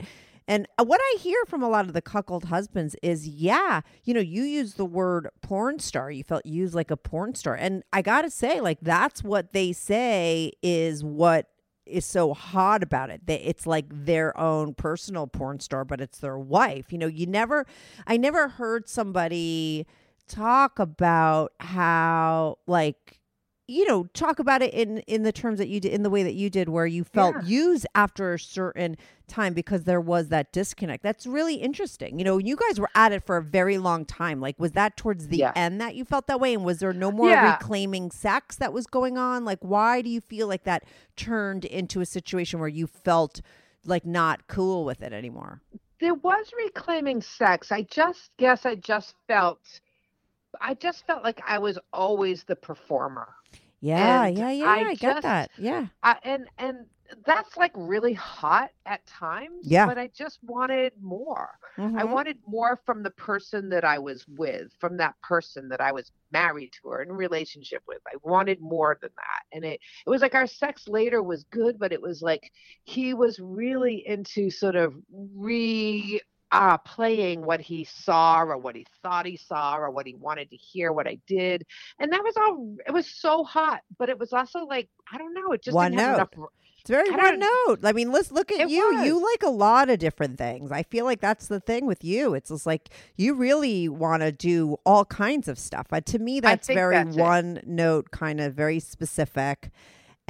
[0.53, 4.13] And uh, what I hear from a lot of the cuckold husbands is, yeah, you
[4.13, 6.11] know, you use the word porn star.
[6.11, 7.55] You felt used like a porn star.
[7.55, 11.49] And I got to say, like, that's what they say is what
[11.87, 16.39] is so hot about it it's like their own personal porn star but it's their
[16.39, 17.67] wife you know you never
[18.07, 19.85] i never heard somebody
[20.29, 23.19] talk about how like
[23.69, 26.23] you know talk about it in in the terms that you did in the way
[26.23, 27.43] that you did where you felt Yeah.
[27.45, 28.97] used after a certain
[29.29, 31.03] time because there was that disconnect.
[31.03, 32.19] That's really interesting.
[32.19, 34.41] You know you guys were at it for a very long time.
[34.41, 35.53] Like was that towards the Yeah.
[35.55, 36.55] end that you felt that way?
[36.55, 37.53] And was there no more Yeah.
[37.53, 39.45] reclaiming sex that was going on?
[39.45, 40.85] Like why do you feel like that
[41.17, 43.41] turned into a situation where you felt
[43.85, 45.63] like not cool with it anymore?
[46.01, 47.71] There was reclaiming sex.
[47.71, 49.61] I just guess i just felt
[50.61, 53.29] i just felt like i was always the performer
[53.83, 56.87] yeah And yeah yeah I i, get just- that yeah I, and and
[57.27, 59.87] that's like really hot at times Yeah.
[59.87, 62.13] but i just wanted more I Mhm.
[62.13, 66.11] wanted more from the person that I was with, from that person that I was
[66.31, 67.99] married to or in a relationship with.
[68.07, 69.57] I wanted more than that.
[69.57, 72.51] And it, it was like our sex later was good, but it was like
[72.85, 76.21] he was really into sort of re
[76.53, 80.51] uh, playing what he saw or what he thought he saw or what he wanted
[80.51, 81.65] to hear, what I did.
[81.99, 85.35] And that was all, it was so hot, but it was also like, I don't
[85.35, 86.15] know, it just One note.
[86.15, 86.29] enough.
[86.81, 87.79] It's very one note.
[87.85, 89.05] I mean, let's look at It you.
[89.05, 90.73] You like a lot of different things.
[90.73, 92.35] I feel like that's the thing with you.
[92.35, 95.87] It's just like you really want to do all kinds of stuff.
[95.89, 97.21] But to me, that's very that's it.
[97.21, 99.71] one note, kind of very specific.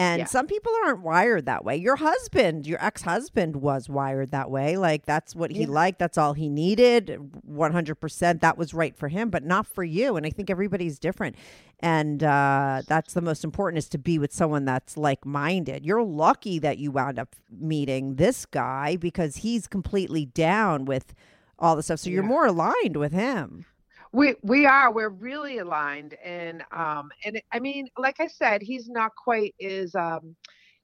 [0.02, 0.24] And Yeah.
[0.26, 1.76] some people aren't wired that way.
[1.76, 4.76] Your husband, your ex husband, was wired that way.
[4.76, 5.68] Like that's what he Yeah.
[5.80, 5.98] liked.
[5.98, 7.18] That's all he needed.
[7.46, 8.40] 100%.
[8.40, 10.16] That was right for him, but not for you.
[10.16, 11.36] And I think everybody's different.
[11.80, 15.84] And uh, that's the most important is to be with someone that's like minded.
[15.84, 21.14] You're lucky that you wound up meeting this guy because he's completely down with
[21.58, 22.00] all the stuff.
[22.00, 23.66] So you're more aligned with him.
[24.12, 28.88] We we are we're really aligned and um and I mean like I said he's
[28.88, 30.36] not quite as um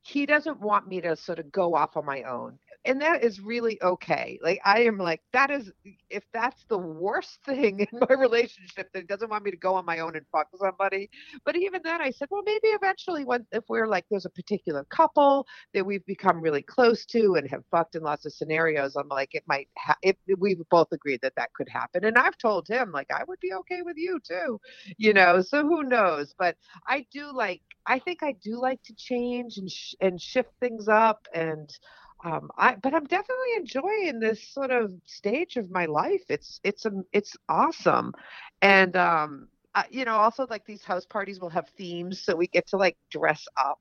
[0.03, 2.59] he doesn't want me to sort of go off on my own
[2.89, 5.73] and that is really okay like I am like that is
[6.11, 9.85] if that's the worst thing in my relationship that doesn't want me to go on
[9.87, 11.11] my own and fuck somebody.
[11.45, 14.85] But even then I said well maybe eventually when if we're like there's a particular
[14.91, 19.09] couple that we've become really close to and have fucked in lots of scenarios i'm
[19.09, 22.67] like it might ha- if we've both agreed that that could happen and i've told
[22.69, 24.61] him like i would be okay with you too
[24.97, 28.95] you know so who knows but i do like i think i do like to
[28.95, 31.71] change and sh- and shift things up and
[32.25, 36.23] um i but i'm definitely enjoying this sort of stage of my life.
[36.29, 38.13] It's it's um, it's awesome.
[38.63, 39.49] And um
[39.91, 42.97] you know also like these house parties will have themes so we get to like
[43.13, 43.79] dress up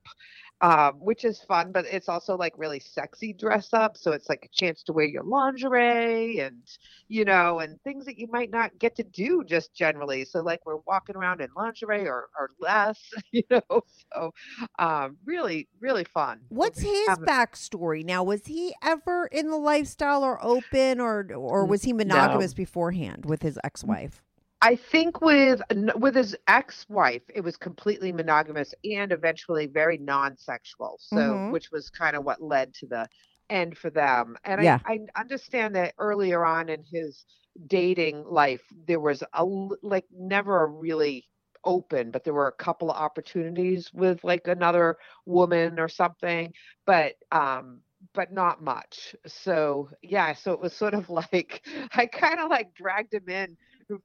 [0.61, 3.95] um, which is fun, but it's also like really sexy dress up.
[3.95, 6.63] So it's like a chance to wear your lingerie and,
[7.07, 10.25] you know, and things that you might not get to do just generally.
[10.25, 12.99] So like we're walking around in lingerie or, or less,
[13.31, 14.33] you know, so
[14.79, 16.39] um, really, really fun.
[16.49, 18.23] What's his have- backstory now?
[18.23, 23.41] Was he ever in the lifestyle or open, or or was he monogamous beforehand with
[23.41, 24.23] his ex-wife?
[24.61, 25.61] I think with
[25.95, 30.97] with his ex-wife, it was completely monogamous and eventually very non-sexual.
[30.99, 31.47] So, Mhm.
[31.47, 33.07] which was kind of what led to the
[33.49, 34.35] end for them.
[34.43, 34.79] And Yeah.
[34.85, 37.25] I, I understand that earlier on in his
[37.67, 41.25] dating life, there was a like never a really
[41.63, 46.53] open, but there were a couple of opportunities with like another woman or something.
[46.85, 47.81] But um,
[48.13, 49.15] but not much.
[49.25, 51.65] So yeah, so it was sort of like
[51.95, 53.57] I kind of like dragged him in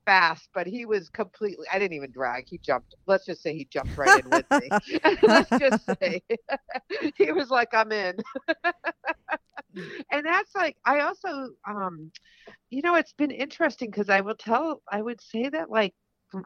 [0.07, 1.67] fast, but he was completely.
[1.73, 2.47] I didn't even drag.
[2.49, 2.95] He jumped.
[3.07, 4.69] Let's just say he jumped right in with me.
[5.23, 6.23] let's just say
[7.17, 8.17] he was like, "I'm in."
[10.11, 12.11] and that's like I also, um,
[12.71, 14.83] you know, it's been interesting because I will tell.
[14.91, 15.95] I would say that like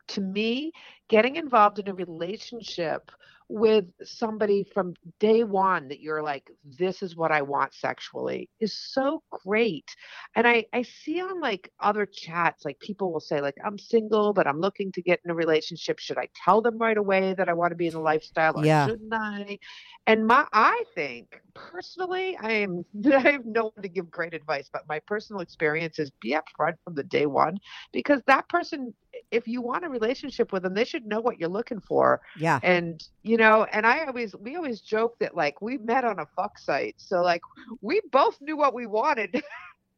[0.09, 0.73] to me,
[1.09, 3.11] getting involved in a relationship
[3.49, 8.77] with somebody from day one that you're like, this is what I want sexually is
[8.77, 9.95] so great.
[10.35, 14.33] And I, I see on like other chats, like people will say, like, I'm single,
[14.33, 15.99] but I'm looking to get in a relationship.
[15.99, 18.69] Should I tell them right away that I want to be in a lifestyle or
[18.69, 18.85] Yeah.
[18.85, 19.59] shouldn't I?
[20.07, 24.69] And my I think personally, I am I have no one to give great advice,
[24.73, 27.59] but my personal experience is be upfront from the day one
[27.93, 28.95] because that person
[29.31, 32.21] if you want a relationship with them, they should know what you're looking for.
[32.39, 32.61] Yeah.
[32.63, 36.27] And you know, and I always we always joke that like we met on a
[36.27, 36.95] fuck site.
[36.99, 37.43] So like
[37.81, 39.43] we both knew what we wanted.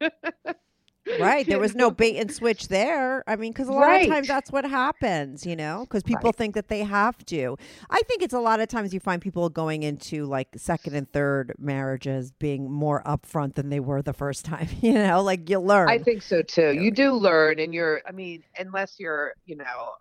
[1.17, 1.47] Right.
[1.47, 3.23] There was no bait and switch there.
[3.27, 4.01] I mean, because a lot Right.
[4.01, 6.35] of times that's what happens, you know, because people Right.
[6.35, 7.57] think that they have to.
[7.89, 11.11] I think it's a lot of times you find people going into like second and
[11.11, 15.59] third marriages being more upfront than they were the first time, you know, like you
[15.59, 15.89] learn.
[15.89, 16.73] I think so too.
[16.73, 19.93] You do learn, and you're, I mean, unless you're, you know,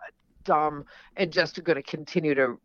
[0.44, 0.84] dumb
[1.16, 2.58] and just going to continue to,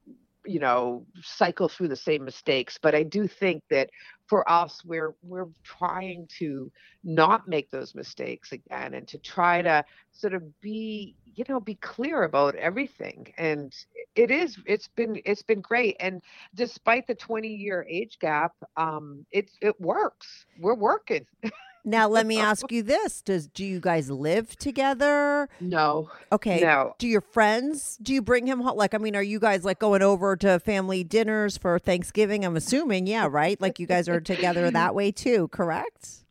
[0.46, 2.78] you know, cycle through the same mistakes.
[2.82, 3.90] But I do think that
[4.28, 6.72] for us, we're we're trying to
[7.04, 11.76] not make those mistakes again, and to try to sort of be, you know, be
[11.76, 13.34] clear about everything.
[13.38, 13.74] And
[14.16, 15.96] it is, it's been, it's been great.
[16.00, 16.22] And
[16.56, 20.46] despite the 20 year age gap, um, it it works.
[20.60, 21.26] We're working.
[21.86, 25.50] now, let me ask you this: Does do you guys live together?
[25.60, 26.60] No, Okay.
[26.62, 26.96] no.
[26.98, 27.98] Do your friends?
[28.02, 28.78] Do you bring him home?
[28.78, 32.46] Like, I mean, are you guys like going over to family dinners for Thanksgiving?
[32.46, 33.60] I'm assuming, yeah, right.
[33.62, 36.26] Like you guys are together that way too, correct?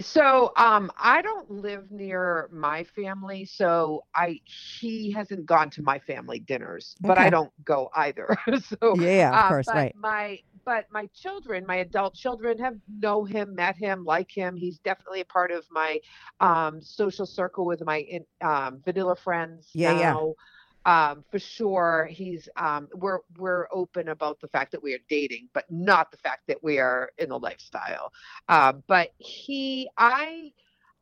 [0.00, 5.98] So um I don't live near my family, so I he hasn't gone to my
[5.98, 7.26] family dinners, but Okay.
[7.26, 8.36] I don't go either.
[8.80, 9.94] so Yeah, of uh, course, right.
[9.94, 14.56] My but my children, my adult children have know him, met him, like him.
[14.56, 16.00] He's definitely a part of my
[16.40, 20.18] um social circle with my in, um vanilla friends Yeah, yeah.
[20.18, 20.34] now.
[20.86, 25.48] Um, for sure, he's um, we're we're open about the fact that we are dating,
[25.54, 28.12] but not the fact that we are in the lifestyle.
[28.48, 30.52] Um, but he, I,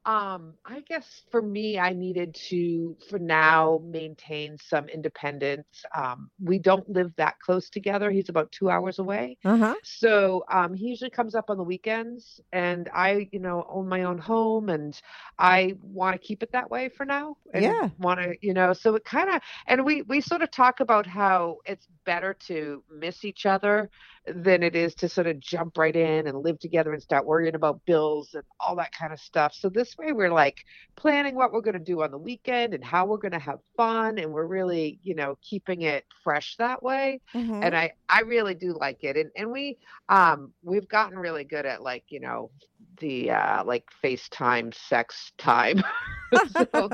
[0.05, 5.85] um, I guess for me, I needed to, for now, maintain some independence.
[5.97, 8.11] Um, we don't live that close together.
[8.11, 9.37] He's about two hours away.
[9.45, 9.75] Uh huh.
[9.83, 14.03] So um, he usually comes up on the weekends, and I, you know, own my
[14.05, 15.01] own home, and
[15.39, 17.37] I want to keep it that way for now.
[17.53, 17.89] And Yeah.
[17.99, 21.07] Want to, you know, so it kind of, and we we sort of talk about
[21.07, 23.91] how it's better to miss each other
[24.27, 27.55] than it is to sort of jump right in and live together and start worrying
[27.55, 29.55] about bills and all that kind of stuff.
[29.55, 30.65] So this way, we're like
[30.97, 33.59] planning what we're going to do on the weekend and how we're going to have
[33.77, 37.63] fun, and we're really, you know, keeping it fresh that way Mm-hmm.
[37.63, 41.67] and I I really do like it and and we um we've gotten really good
[41.67, 42.51] at like you know
[42.99, 45.83] the uh like FaceTime sex time.
[46.57, 46.89] So-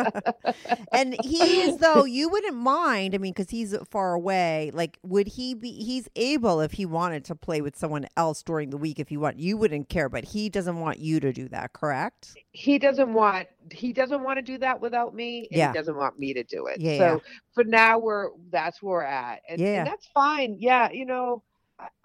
[0.92, 5.26] and he is though you wouldn't mind i mean because he's far away like would
[5.28, 8.98] he be he's able if he wanted to play with someone else during the week
[8.98, 12.34] if he want you wouldn't care but he doesn't want you to do that correct?
[12.52, 15.72] He doesn't want he doesn't want to do that without me and Yeah.
[15.72, 16.80] he doesn't want me to do it.
[16.80, 17.22] Yeah, so
[17.54, 21.42] for now we're that's where we're at and, and that's fine yeah you know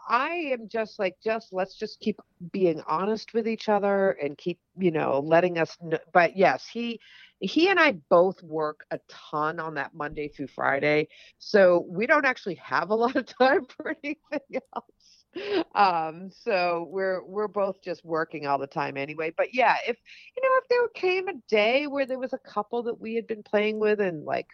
[0.07, 2.19] I- am just like just let's just keep
[2.51, 6.99] being honest with each other and keep you know letting us know but yes he
[7.39, 12.25] he and I both work a ton on that Monday through Friday so we don't
[12.25, 15.65] actually have a lot of time for anything else.
[15.75, 19.97] Um so we're we're both just working all the time anyway but yeah if
[20.35, 23.27] you know if there came a day where there was a couple that we had
[23.27, 24.47] been playing with and like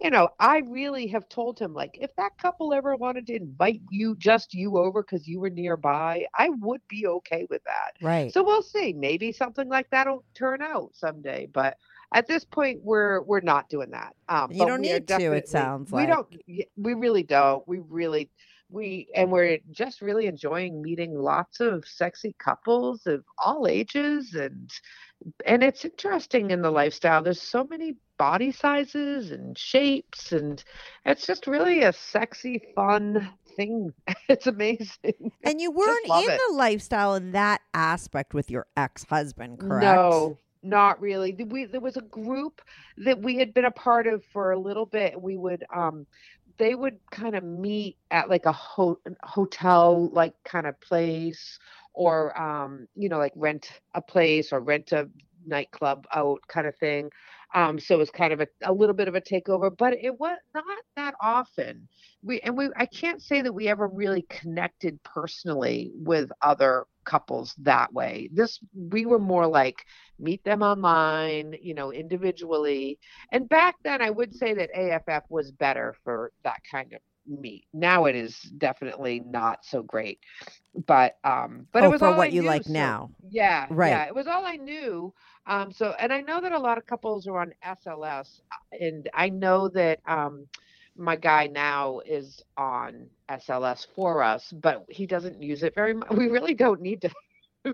[0.00, 3.80] you know i really have told him like if that couple ever wanted to invite
[3.90, 7.96] you just you over because you were nearby i would be okay with that.
[8.00, 8.32] Right.
[8.32, 8.92] So we'll see.
[8.92, 11.76] Maybe something like that'll turn out someday but
[12.14, 15.90] at this point we're we're not doing that um You don't need to, it sounds
[15.90, 16.28] we don't
[16.76, 17.66] we really don't.
[17.66, 18.30] We really
[18.70, 24.70] we and we're just really enjoying meeting lots of sexy couples of all ages and
[25.46, 30.64] and it's interesting in the lifestyle there's so many body sizes and shapes and
[31.04, 33.92] it's just really a sexy fun thing
[34.28, 36.40] it's amazing and you weren't in it.
[36.48, 41.32] the lifestyle in that aspect with your ex-husband correct No, not really.
[41.34, 42.60] We there was a group
[42.98, 45.20] that we had been a part of for a little bit.
[45.20, 46.06] We would um
[46.58, 51.58] they would kind of meet at like a ho- hotel like kind of place
[51.98, 55.10] or um, you know, like rent a place or rent a
[55.44, 57.10] nightclub out kind of thing.
[57.54, 60.20] Um, so it was kind of a, a little bit of a takeover, but it
[60.20, 61.88] was not that often.
[62.22, 67.54] We and we I can't say that we ever really connected personally with other couples
[67.58, 68.28] that way.
[68.32, 69.84] This we were more like
[70.20, 73.00] meet them online, you know, individually.
[73.32, 77.64] And back then I would say that AFF was better for that kind of meet.
[77.72, 80.20] Now it is definitely not so great.
[80.86, 83.10] But um but oh, it was for all what I you knew, like so- now.
[83.30, 83.90] yeah, Right.
[83.90, 85.12] Yeah, it was all I knew.
[85.46, 89.08] Um, so, and I know that a lot of couples are on SLS, uh, and
[89.14, 90.46] I know that um,
[90.96, 96.08] my guy now is on SLS for us, but he doesn't use it very much.
[96.16, 97.10] We really don't need to.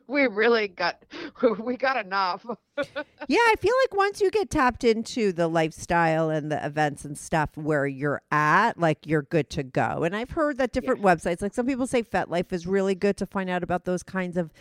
[0.07, 1.03] We really got,
[1.59, 2.45] we got enough.
[3.29, 7.17] Yeah, I feel like once you get tapped into the lifestyle and the events and
[7.17, 10.03] stuff where you're at, like you're good to go.
[10.03, 13.27] And I've heard that different websites, like some people say FetLife is really good to
[13.27, 14.53] find out about those kinds of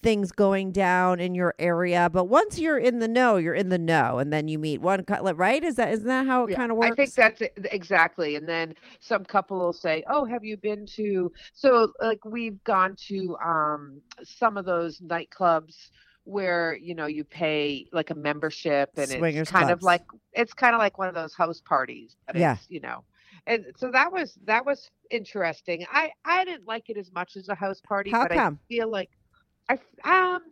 [0.00, 2.08] things going down in your area.
[2.10, 5.04] But once you're in the know, you're in the know, and then you meet one
[5.04, 5.62] couple, right?
[5.62, 6.92] Is that isn't that how it Yeah, kind of works?
[6.92, 8.36] I think that's it- exactly.
[8.36, 12.96] And then some couple will say, "Oh, have you been to?" So like we've gone
[13.08, 15.90] to um, some of those nightclubs
[16.24, 19.80] where you know you pay like a membership and Swingers it's kind clubs.
[19.80, 22.16] of like it's kind of like one of those house parties.
[22.26, 22.54] But Yeah.
[22.54, 23.04] It's, you know.
[23.46, 25.84] And so that was that was interesting.
[25.90, 28.58] I I didn't like it as much as a house party, How but come?
[28.70, 29.10] I feel like
[30.04, 30.42] I um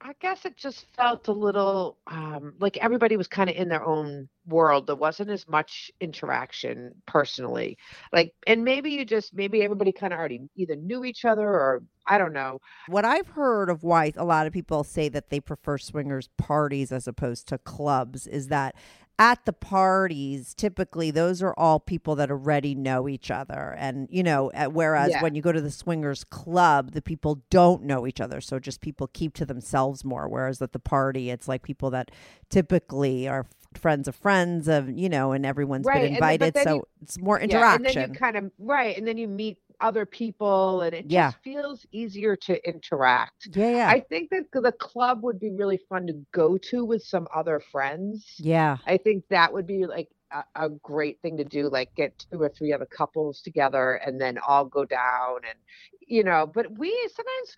[0.00, 3.84] I guess it just felt a little um, like everybody was kind of in their
[3.84, 4.86] own world.
[4.86, 7.78] There wasn't as much interaction personally.
[8.12, 11.82] Like, and maybe you just, maybe everybody kind of already either knew each other or
[12.06, 12.60] I don't know.
[12.86, 16.92] What I've heard of why a lot of people say that they prefer swingers parties
[16.92, 18.76] as opposed to clubs is that
[19.20, 23.74] at the parties, typically those are all people that already know each other.
[23.78, 25.22] And, you know, uh, whereas Yeah.
[25.22, 28.40] when you go to the swingers club, the people don't know each other.
[28.40, 30.28] So just people keep to themselves more.
[30.28, 32.10] Whereas at the party, it's like people that
[32.48, 33.44] typically are
[33.74, 36.54] friends of friends of, you know, and everyone's Right, been invited.
[36.54, 37.82] then so you- it's more Yeah, and interaction.
[37.82, 38.96] then you kind of, right.
[38.96, 41.30] And then you meet other people and it Yeah.
[41.30, 43.48] just feels easier to interact.
[43.54, 43.88] yeah, yeah.
[43.88, 47.60] I think that the club would be really fun to go to with some other
[47.72, 48.34] friends.
[48.38, 48.78] yeah.
[48.86, 52.40] I think that would be like a, a great thing to do, like get two
[52.42, 55.58] or three other couples together and then all go down and
[56.06, 56.46] you know.
[56.46, 57.56] But we sometimes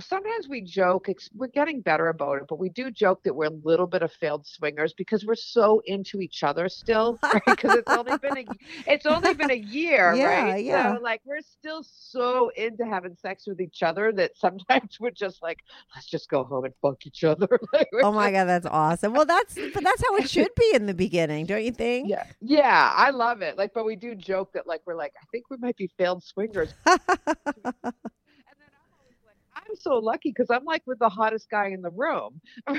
[0.00, 1.08] sometimes we joke.
[1.34, 4.12] We're getting better about it, but we do joke that we're a little bit of
[4.12, 7.18] failed swingers because we're so into each other still.
[7.46, 8.44] Because it's only been a
[8.86, 10.64] it's only been a year, Yeah, right?
[10.64, 10.94] yeah.
[10.96, 15.42] So like we're still so into having sex with each other that sometimes we're just
[15.42, 15.58] like,
[15.94, 17.48] let's just go home and fuck each other.
[17.72, 19.12] Like, Oh my just- god, that's awesome.
[19.14, 22.08] Well, that's but that's how it should be in the beginning, don't you think?
[22.08, 23.58] yeah, yeah, I love it.
[23.58, 26.22] Like, but we do joke that like we're like, I think we might be failed
[26.22, 26.72] swingers.
[26.86, 27.24] and then
[27.64, 27.72] I'm
[28.92, 29.36] always like,
[29.74, 32.40] I'm so lucky because I'm like with the hottest guy in the room.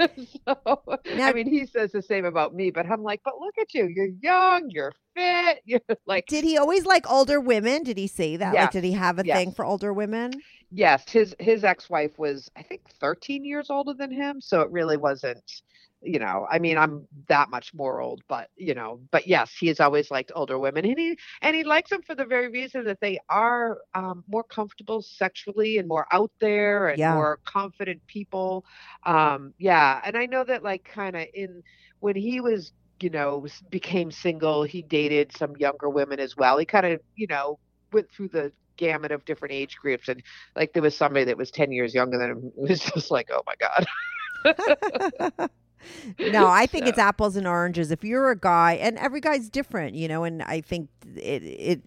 [0.00, 0.82] so,
[1.14, 3.74] Now- I mean, he says the same about me, but I'm like, but look at
[3.74, 7.84] you, you're young, you're fit, you're like, Did he always like older women?
[7.84, 8.58] Did he say that?
[8.58, 9.24] Like, did he have a yes.
[9.24, 10.42] thing for older women?
[10.70, 14.96] yes, his his ex-wife was, I think, 13 years older than him, so it really
[14.96, 15.62] wasn't.
[16.04, 19.68] You know, I mean, I'm that much more old, but you know, but yes, he
[19.68, 22.84] has always liked older women, and he and he likes them for the very reason
[22.86, 27.14] that they are um, more comfortable sexually and more out there and Yeah.
[27.14, 28.64] more confident people.
[29.06, 31.62] Um, yeah, and I know that like kind of in
[32.00, 32.72] when he was,
[33.02, 36.58] you know, s- became single, he dated some younger women as well.
[36.58, 37.58] He kind of, you know,
[37.92, 40.22] went through the gamut of different age groups, and
[40.56, 42.52] like there was somebody that was ten years younger than him.
[42.56, 45.50] It was just like, oh my god.
[46.24, 47.90] no, I think it's apples and oranges.
[47.90, 51.82] If you're a guy, and every guy's different, you know, and I think it it.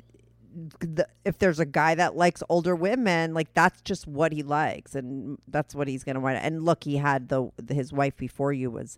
[0.80, 4.96] The, if there's a guy that likes older women, like that's just what he likes,
[4.96, 6.38] and that's what he's gonna want.
[6.42, 8.98] And look, he had the his wife before you was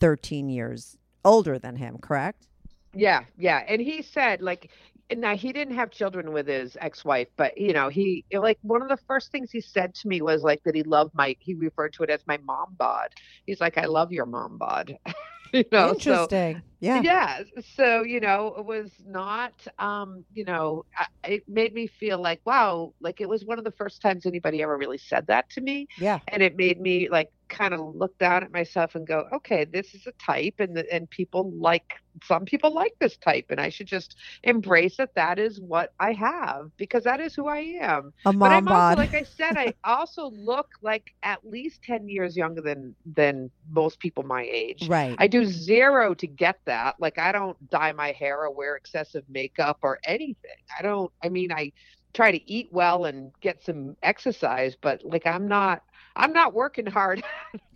[0.00, 2.46] 13 years older than him, correct?
[2.94, 3.64] Yeah, yeah.
[3.68, 4.70] And he said like
[5.14, 8.88] now he didn't have children with his ex-wife, but you know, he like one of
[8.88, 11.92] the first things he said to me was like that he loved my he referred
[11.94, 13.08] to it as my mom bod.
[13.46, 14.96] He's like, I love your mom bod.
[15.52, 16.62] you know, so Interesting.
[16.80, 17.00] Yeah.
[17.02, 17.42] yeah
[17.76, 20.84] so you know it was not um you know
[21.24, 24.62] it made me feel like wow like it was one of the first times anybody
[24.62, 26.20] ever really said that to me Yeah.
[26.28, 29.94] and it made me like kind of look down at myself and go okay this
[29.94, 33.68] is a type and the, and people like some people like this type and i
[33.70, 38.12] should just embrace that that is what i have because that is who i am
[38.26, 38.98] A but mom i'm also bod.
[38.98, 43.98] like i said i also look like at least 10 years younger than than most
[43.98, 45.16] people my age right.
[45.18, 46.96] I do zero to get that.
[47.00, 50.62] Like I don't dye my hair or wear excessive makeup or anything.
[50.78, 51.72] I don't I mean I
[52.14, 55.82] try to eat well and get some exercise, but like I'm not
[56.16, 57.24] I'm not working hard.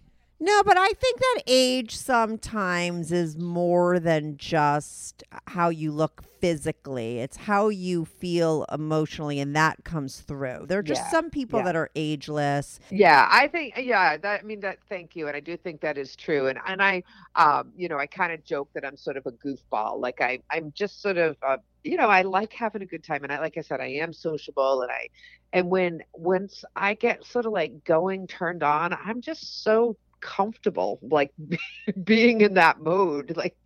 [0.45, 7.21] No, but I think that age sometimes is more than just how you look physically.
[7.21, 10.67] It's how you feel emotionally, and that comes through.
[10.67, 11.63] There are just Yeah, some people yeah.
[11.63, 12.81] that are ageless.
[12.91, 15.27] Yeah, I think yeah, that I mean that thank you.
[15.29, 16.49] And I do think that is true.
[16.49, 17.03] And and I
[17.35, 20.01] um, you know, I kind of joke that I'm sort of a goofball.
[20.01, 23.25] Like I I'm just sort of uh, you know, I like having a good time
[23.25, 25.09] and I like I said I am sociable and I
[25.55, 31.01] and when once I get sort of like going turned on, I'm just so comfortable
[31.03, 31.33] like
[32.05, 33.57] being in that mood like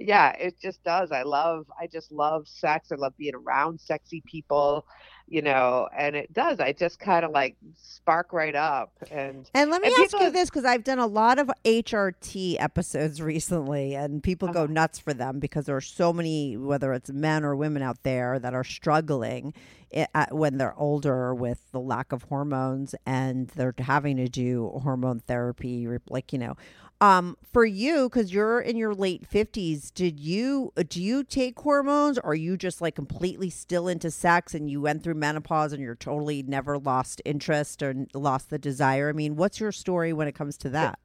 [0.00, 1.12] yeah it just does.
[1.12, 2.90] I love i just love sex.
[2.92, 4.86] I love being around sexy people
[5.28, 9.70] you know and it does i just kind of like spark right up and And
[9.70, 13.94] let me And ask you this because I've done a lot of HRT episodes recently,
[13.94, 14.72] and people go Uh-huh.
[14.72, 18.38] nuts for them because there are so many, whether it's men or women out there,
[18.38, 19.52] that are struggling
[19.94, 24.70] i- at, when they're older with the lack of hormones and they're having to do
[24.82, 26.56] hormone therapy, like you know.
[27.00, 32.16] Um, for you, because you're in your late fifties, did you do you take hormones,
[32.18, 35.82] or are you just like completely still into sex and you went through menopause and
[35.82, 39.10] you're totally never lost interest or lost the desire?
[39.10, 40.98] I mean, what's your story when it comes to that?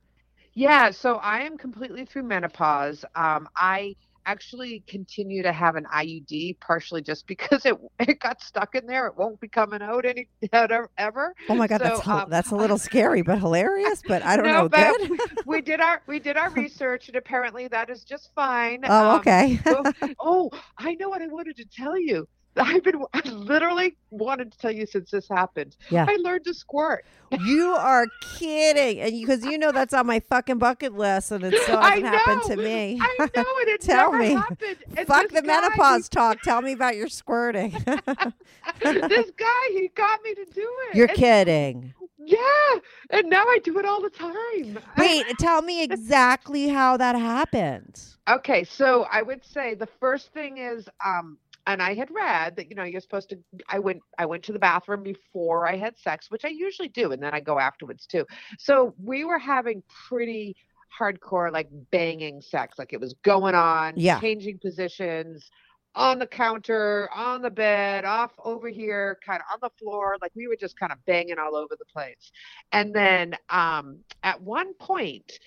[0.54, 3.06] Yeah, so I am completely through menopause.
[3.16, 3.96] Um, I
[4.26, 9.08] actually continue to have an IUD, partially just because it it got stuck in there.
[9.08, 10.90] It won't be coming out any ever.
[10.98, 11.36] ever.
[11.50, 14.04] Oh my god, that's So, hil- um, that's a little scary, but hilarious.
[14.06, 14.70] But I don't No, know.
[14.70, 15.12] but Good.
[15.46, 18.82] we did our we did our research, and apparently that is just fine.
[18.88, 19.60] oh, Um, okay.
[20.20, 22.28] oh, I know what I wanted to tell you.
[22.58, 25.78] I've been I literally wanted to tell you since this happened.
[25.90, 26.06] Yeah.
[26.10, 27.06] I learned to squirt.
[27.46, 28.06] you are
[28.38, 31.92] kidding, and because you know that's on my fucking bucket list, and it still I
[31.96, 33.00] hasn't happened to me.
[33.02, 33.28] I know,
[33.60, 34.32] and it Tell me.
[34.34, 34.78] happened.
[34.98, 36.42] And Fuck the guy, menopause talk.
[36.42, 37.72] Tell me about your squirting.
[38.84, 40.96] This guy, he got me to do it.
[40.96, 41.94] You're And- kidding.
[42.24, 42.38] Yeah,
[43.10, 44.78] and now I do it all the time.
[44.96, 48.00] Wait, tell me exactly how that happened.
[48.30, 52.70] Okay, so I would say the first thing is, um, and I had read that
[52.70, 53.40] you know you're supposed to.
[53.70, 57.12] I went, I went to the bathroom before I had sex, which I usually do,
[57.12, 58.26] and then I go afterwards too.
[58.58, 60.56] So we were having pretty
[60.98, 64.20] hardcore, like banging sex, like it was going on, Yeah.
[64.20, 65.50] changing positions.
[65.94, 70.16] On the counter, on the bed, off over here, kind of on the floor.
[70.22, 72.32] Like we were just kind of banging all over the place.
[72.72, 75.38] And then um, at one point,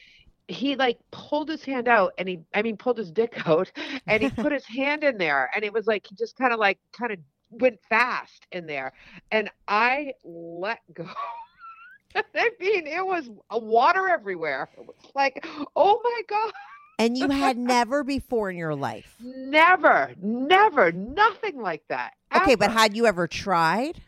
[0.49, 3.71] he like pulled his hand out and he I mean pulled his dick out
[4.07, 6.59] and he put his hand in there and it was like he just kind of
[6.59, 7.19] like kind of
[7.51, 8.93] went fast in there
[9.31, 11.09] and I let go.
[12.17, 14.69] I mean it was water everywhere.
[14.77, 16.53] It was like, oh my god.
[16.99, 19.17] And you had never before in your life.
[19.21, 22.13] Never, never, nothing like that.
[22.35, 24.01] Okay, but had you ever tried?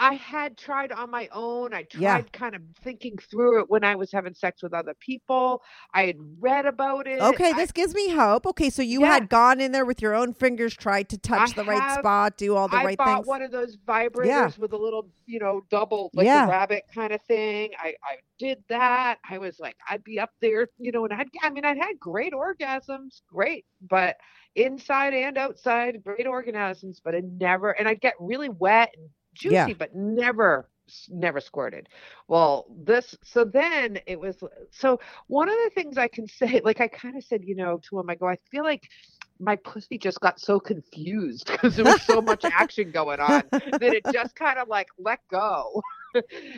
[0.00, 1.74] I had tried on my own.
[1.74, 2.22] I tried Yeah.
[2.32, 5.62] kind of thinking through it when I was having sex with other people.
[5.92, 7.20] I had read about it.
[7.20, 8.46] Okay, I- this gives me hope.
[8.46, 9.08] Okay, so you Yeah.
[9.12, 12.38] had gone in there with your own fingers, tried to touch I the right spot,
[12.38, 13.08] do all the I right things.
[13.10, 16.46] I bought one of those vibrators with a little, you know, double like Yeah.
[16.46, 17.72] a rabbit kind of thing.
[17.78, 19.18] I I did that.
[19.28, 22.00] I was like, I'd be up there, you know, and I'd I mean, I'd had
[22.00, 24.16] great orgasms, great, but
[24.54, 29.10] inside and outside, great orgasms, but it never, and I'd get really wet and
[29.40, 29.74] juicy, Yeah.
[29.78, 30.68] but never
[31.08, 31.88] never squirted
[32.26, 36.80] well this so then it was so one of the things i can say like
[36.80, 38.88] i kind of said you know to him i go i feel like
[39.40, 43.92] my pussy just got so confused because there was so much action going on that
[43.94, 45.82] it just kind of like let go.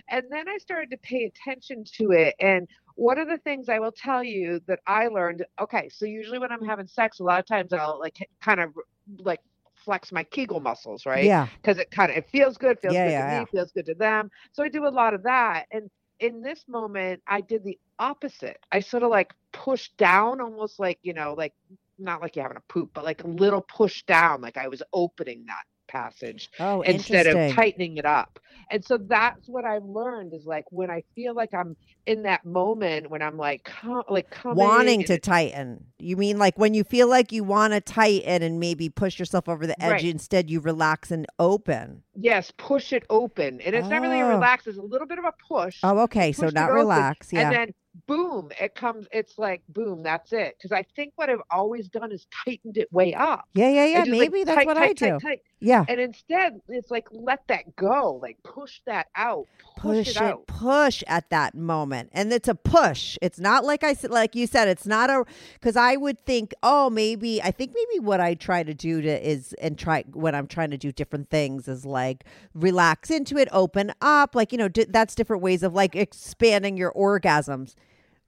[0.08, 2.34] and then I started to pay attention to it.
[2.40, 6.38] And one of the things I will tell you that I learned okay, so usually
[6.38, 8.72] when I'm having sex, a lot of times I'll like kind of
[9.18, 9.40] like
[9.84, 11.24] flex my Kegel muscles, right?
[11.26, 11.46] Yeah.
[11.62, 13.86] Because it kind of it feels good, feels Yeah, good yeah, to me, feels good
[13.86, 14.30] to them.
[14.52, 15.66] So I do a lot of that.
[15.72, 18.58] And in this moment, I did the opposite.
[18.72, 21.54] I sort of like pushed down, almost like, you know, like
[21.98, 24.82] not like you're having a poop, but like a little push down, like I was
[24.92, 25.62] opening that
[25.92, 28.38] passage Oh, instead of tightening it up.
[28.70, 31.76] And so that's what I've learned is like when I feel like I'm
[32.06, 35.84] in that moment when I'm like com- like coming Wanting to tighten.
[35.98, 39.48] You mean like when you feel like you want to tighten and maybe push yourself
[39.48, 40.04] over the edge, Right.
[40.04, 42.02] instead you relax and open.
[42.14, 43.60] yes, push it open.
[43.60, 44.30] And it's not really a Oh.
[44.30, 45.78] relax, it's a little bit of a push.
[45.82, 46.32] Oh, okay.
[46.32, 47.32] So pushed it not open, relax.
[47.32, 47.40] Yeah.
[47.40, 47.74] And then
[48.06, 49.06] boom, it comes.
[49.12, 50.56] It's like boom, that's it.
[50.58, 53.48] Because I think what I've always done is tightened it way up.
[53.54, 53.98] Yeah, yeah, yeah.
[54.04, 55.18] just, like, Maybe that's tight, what tight, I do.
[55.20, 55.42] tight.
[55.60, 55.84] Yeah.
[55.88, 60.22] And instead, it's like let that go, like push that out, push, push it it,
[60.22, 60.46] out.
[60.46, 64.46] push at that moment and it's a push it's not like i said like you
[64.46, 65.24] said it's not a
[65.54, 69.28] because i would think oh maybe i think maybe what i try to do to
[69.28, 72.24] is and try when i'm trying to do different things is like
[72.54, 76.76] relax into it open up like you know di- that's different ways of like expanding
[76.76, 77.74] your orgasms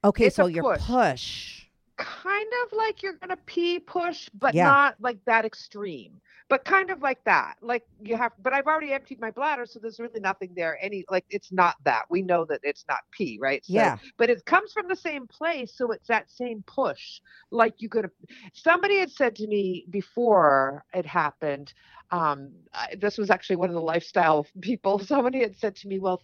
[0.05, 0.83] okay It's so your push.
[0.85, 4.65] push kind of like you're gonna pee push, but Yeah.
[4.65, 6.21] not like that extreme.
[6.49, 7.55] But kind of like that.
[7.61, 10.77] Like you have but I've already emptied my bladder, so there's really nothing there.
[10.81, 12.03] Any like it's not that.
[12.09, 13.65] We know that it's not pee, right?
[13.65, 13.97] So, Yeah.
[14.17, 17.21] But it comes from the same place, so it's that same push.
[17.51, 18.09] Like you could
[18.53, 21.73] somebody had said to me before it happened,
[22.11, 24.99] um, I, this was actually one of the lifestyle people.
[24.99, 26.21] Somebody had said to me, Well,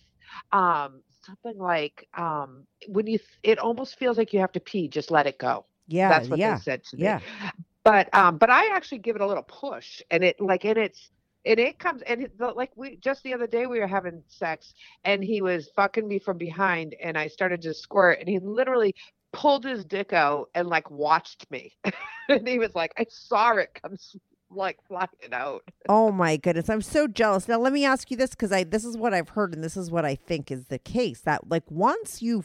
[0.52, 5.11] um, something like um when you it almost feels like you have to pee, just
[5.11, 5.65] let it go.
[5.88, 7.17] yeah That's what yeah they said to me.
[7.19, 7.51] yeah.
[7.84, 11.11] But um, but I actually give it a little push, and it like and it's
[11.45, 14.74] and it comes and it, like we just the other day we were having sex,
[15.03, 18.93] and he was fucking me from behind, and I started to squirt, and he literally
[19.34, 21.74] pulled his dick out and like watched me,
[22.30, 23.97] and he was like, I saw it come
[24.54, 25.64] like flying out.
[25.89, 27.47] Oh my goodness, I'm so jealous.
[27.47, 29.78] Now let me ask you this because I this is what I've heard and this
[29.78, 32.43] is what I think is the case that like once you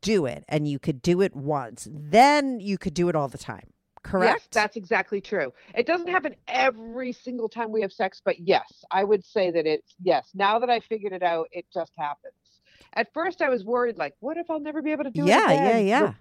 [0.00, 3.38] do it and you could do it once, then you could do it all the
[3.38, 3.72] time.
[4.02, 4.40] Correct?
[4.40, 5.52] Yes, that's exactly true.
[5.74, 9.66] It doesn't happen every single time we have sex, but yes, I would say that
[9.66, 10.30] it's yes.
[10.34, 12.32] Now that I figured it out, it just happens.
[12.94, 15.28] At first, I was worried, like, what if I'll never be able to do it
[15.28, 15.86] yeah, again?
[15.86, 16.14] yeah, But- yeah.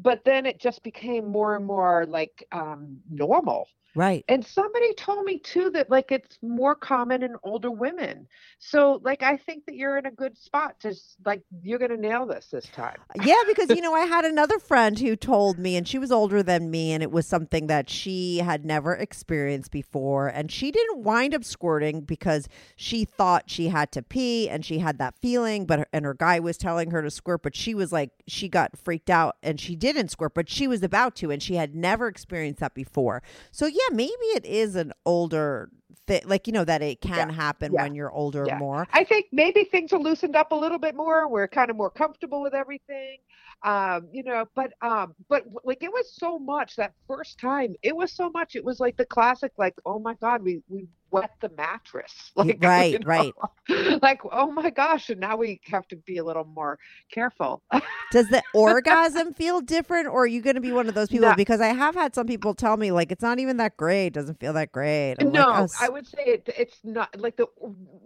[0.00, 3.66] But then it just became more and more like um, normal.
[3.98, 4.24] Right.
[4.28, 8.28] And somebody told me too that like it's more common in older women.
[8.60, 10.94] So like I think that you're in a good spot to
[11.26, 12.98] like you're gonna nail this this time.
[13.18, 16.12] Uh, yeah, because you know, I had another friend who told me, and she was
[16.12, 20.28] older than me, and it was something that she had never experienced before.
[20.28, 24.78] And she didn't wind up squirting because she thought she had to pee and she
[24.78, 27.74] had that feeling, but her, and her guy was telling her to squirt, but she
[27.74, 31.32] was like, she got freaked out and she didn't squirt, but she was about to,
[31.32, 33.24] and she had never experienced that before.
[33.50, 35.70] So, yeah, maybe it is an older
[36.06, 38.50] thing, like, you know, that it can Yeah, happen yeah, when you're older yeah.
[38.50, 38.88] more.
[38.92, 41.28] I think maybe things are loosened up a little bit more.
[41.28, 43.18] We're kind of more comfortable with everything.
[43.64, 47.74] Um, you know, but um, but like it was so much that first time.
[47.82, 48.54] It was so much.
[48.54, 52.32] It was like the classic, like, oh my God, we we wet the mattress.
[52.36, 53.34] Like right, you know, right.
[54.02, 56.78] Like, oh my gosh, and now we have to be a little more
[57.12, 57.62] careful.
[58.10, 61.30] Does the orgasm feel different, or are you going to be one of those people?
[61.30, 61.34] No.
[61.34, 64.40] Because I have had some people tell me like it's not even that great, doesn't
[64.40, 65.16] feel that great.
[65.18, 67.46] I'm like, no, "Oh, s- I would say it, it's not like the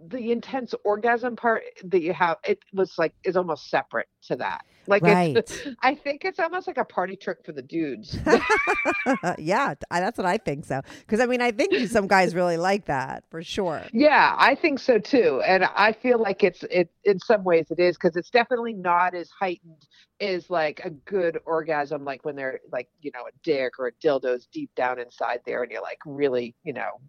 [0.07, 2.37] the intense orgasm part that you have.
[2.47, 4.61] It was like is almost separate to that.
[4.87, 5.35] Like Right.
[5.35, 8.17] it's, I think it's almost like a party trick for the dudes.
[9.37, 10.81] yeah, that's what I think so.
[11.01, 13.81] Because I mean, I think some guys really like that for sure.
[13.91, 17.79] yeah, I think so too, and I feel like it's it in some ways it
[17.79, 19.85] is because it's definitely not as heightened
[20.21, 23.93] as like a good orgasm, like when they're like you know a dick or a
[24.01, 27.01] dildo's deep down inside there, and you're like really you know.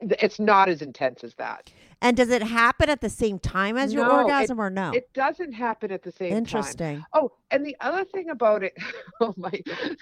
[0.00, 1.70] It's not as intense as that.
[2.02, 4.92] And does it happen at the same time as your No, it- orgasm, or no?
[4.92, 6.38] It doesn't happen at the same time.
[6.38, 7.04] Interesting.
[7.14, 8.74] Oh, and the other thing about it,
[9.20, 9.52] oh my,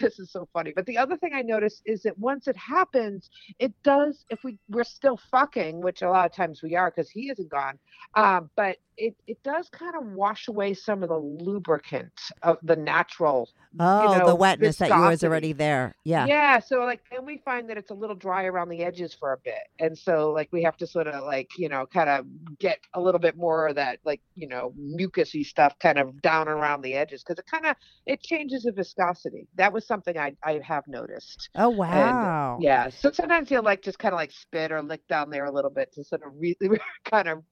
[0.01, 0.73] this is so funny.
[0.75, 4.25] But the other thing I noticed is that once it happens, it does.
[4.31, 7.49] If we we're still fucking, which a lot of times we are because he isn't
[7.49, 7.79] gone,
[8.15, 12.77] um, but it it does kind of wash away some of the lubricant of the
[12.77, 13.51] natural.
[13.79, 15.97] Oh, the know, wetness that you was already there.
[16.05, 16.27] Yeah.
[16.27, 16.61] Yeah.
[16.61, 19.39] So like then we find that it's a little dry around the edges for a
[19.39, 22.26] bit, and so like we have to sort of like you know kind of
[22.59, 26.49] get a little bit more of that like you know mucusy stuff kind of down
[26.49, 27.76] around the edges because it kind of
[28.07, 29.47] it changes the viscosity.
[29.57, 31.51] That was something I I have noticed.
[31.55, 32.59] Oh wow.
[32.61, 32.91] Yeah.
[32.91, 35.70] So sometimes you'll like just kind of like spit or lick down there a little
[35.70, 37.43] bit to sort of really kind of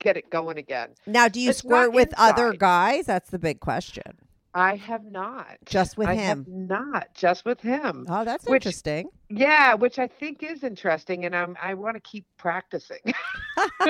[0.00, 0.94] get it going again.
[1.06, 3.06] Now, do you It's squirt with other guys?
[3.06, 4.18] That's the big question.
[4.52, 5.58] I have not.
[5.64, 6.38] Just with I him.
[6.38, 8.06] have not just with him.
[8.08, 9.10] Oh, that's Which- interesting.
[9.28, 12.98] Yeah, which I think is interesting, and I'm I want to keep practicing.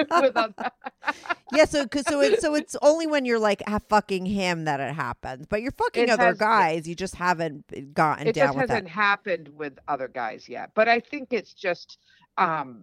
[1.52, 1.64] yeah.
[1.66, 4.94] So, cause, so it's so it's only when you're like ha- fucking him that it
[4.94, 5.46] happens.
[5.46, 6.88] But you're fucking It other has- guys.
[6.88, 8.74] You just haven't gotten it down just with that.
[8.74, 11.98] hasn't happened with other guys yet, but I think it's just
[12.38, 12.82] um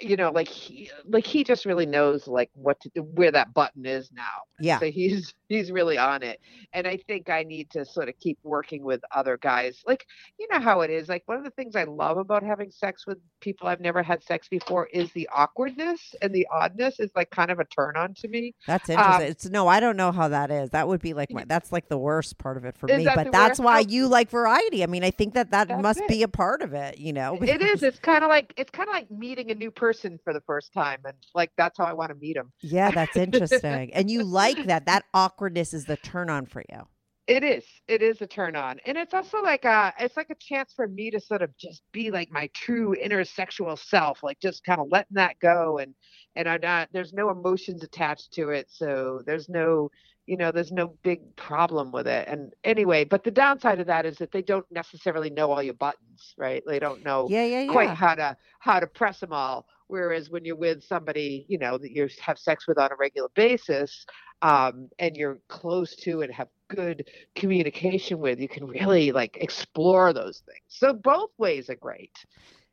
[0.00, 3.52] you know like he like he just really knows like what to do, where that
[3.52, 4.42] button is now.
[4.60, 4.78] Yeah.
[4.80, 6.40] So he's he's really on it.
[6.72, 9.82] And I think I need to sort of keep working with other guys.
[9.86, 10.06] Like,
[10.38, 11.08] you know how it is.
[11.08, 14.22] Like one of the things I love about having sex with people I've never had
[14.22, 18.14] sex before is the awkwardness and the oddness is like kind of a turn on
[18.14, 18.54] to me.
[18.66, 19.30] That's um, interesting.
[19.30, 20.70] it's no, I don't know how that is.
[20.70, 23.04] That would be like my, that's like the worst part of it for me.
[23.04, 24.82] that But that's why you like variety.
[24.82, 26.08] I mean, I think that that That's must it.
[26.08, 26.98] be a part of it.
[26.98, 27.82] You know, It is.
[27.82, 30.72] It's kind of like it's kind of like meeting a new person for the first
[30.72, 32.52] time, and like that's how I want to meet them.
[32.62, 33.92] Yeah, that's interesting.
[33.94, 34.86] and you like that.
[34.86, 35.04] That
[35.36, 36.88] awkwardness is the turn on for you.
[37.26, 37.64] It is.
[37.88, 40.86] It is a turn on, and it's also like a it's like a chance for
[40.86, 44.80] me to sort of just be like my true inner sexual self, like just kind
[44.80, 45.92] of letting that go, and
[46.36, 46.88] and I'm not.
[46.92, 49.90] There's no emotions attached to it, so there's no
[50.26, 52.28] you know there's no big problem with it.
[52.28, 55.74] And anyway, but the downside of that is that they don't necessarily know all your
[55.74, 56.62] buttons, right?
[56.64, 57.72] They don't know Yeah, yeah, yeah.
[57.72, 59.66] quite how to how to press them all.
[59.88, 63.28] Whereas when you're with somebody, you know, that you have sex with on a regular
[63.34, 64.04] basis,
[64.42, 70.12] um, and you're close to and have good communication with, you can really like explore
[70.12, 70.60] those things.
[70.68, 72.12] So both ways are great.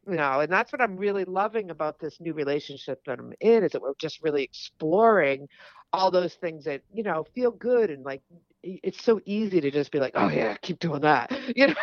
[0.06, 3.64] You know, and that's what I'm really loving about this new relationship that I'm in
[3.64, 5.48] is that we're just really exploring
[5.94, 8.22] all those things that, you know, feel good and like
[8.64, 11.32] it's so easy to just be like, oh yeah, keep doing that.
[11.56, 11.76] You know,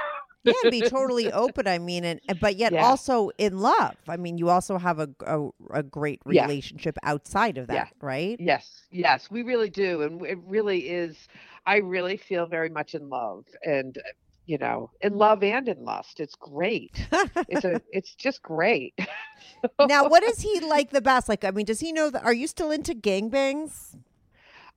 [0.44, 1.66] yeah, be totally open.
[1.66, 2.82] I mean, and but yet Yeah.
[2.82, 3.96] also in love.
[4.08, 6.42] I mean, you also have a a, a great Yeah.
[6.42, 7.86] relationship outside of that, Yeah.
[8.00, 8.40] right?
[8.40, 11.28] Yes, yes, we really do, and it really is.
[11.66, 14.02] I really feel very much in love, and uh,
[14.46, 16.20] you know, in love and in lust.
[16.20, 17.06] It's great.
[17.48, 18.94] It's a, it's just great.
[19.80, 21.28] now, what is he like the best?
[21.28, 22.24] Like, I mean, does he know that?
[22.24, 23.96] Are you still into gangbangs?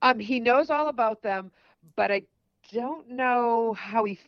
[0.01, 1.51] Um, he knows all about them,
[1.95, 2.23] but I
[2.71, 4.19] don't know how he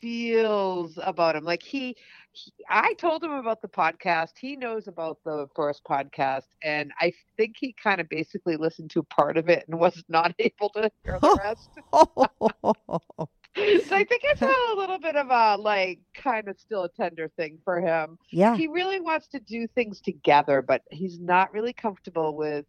[0.00, 1.44] feels about him.
[1.44, 1.96] Like he,
[2.32, 4.32] he, I told him about the podcast.
[4.38, 9.02] He knows about the first podcast, and I think he kind of basically listened to
[9.04, 11.70] part of it and was not able to hear the rest.
[11.92, 13.28] Oh.
[13.56, 17.30] so I think it's a little bit of a like kind of still a tender
[17.36, 18.18] thing for him.
[18.30, 18.54] yeah.
[18.54, 22.66] He really wants to do things together, but he's not really comfortable with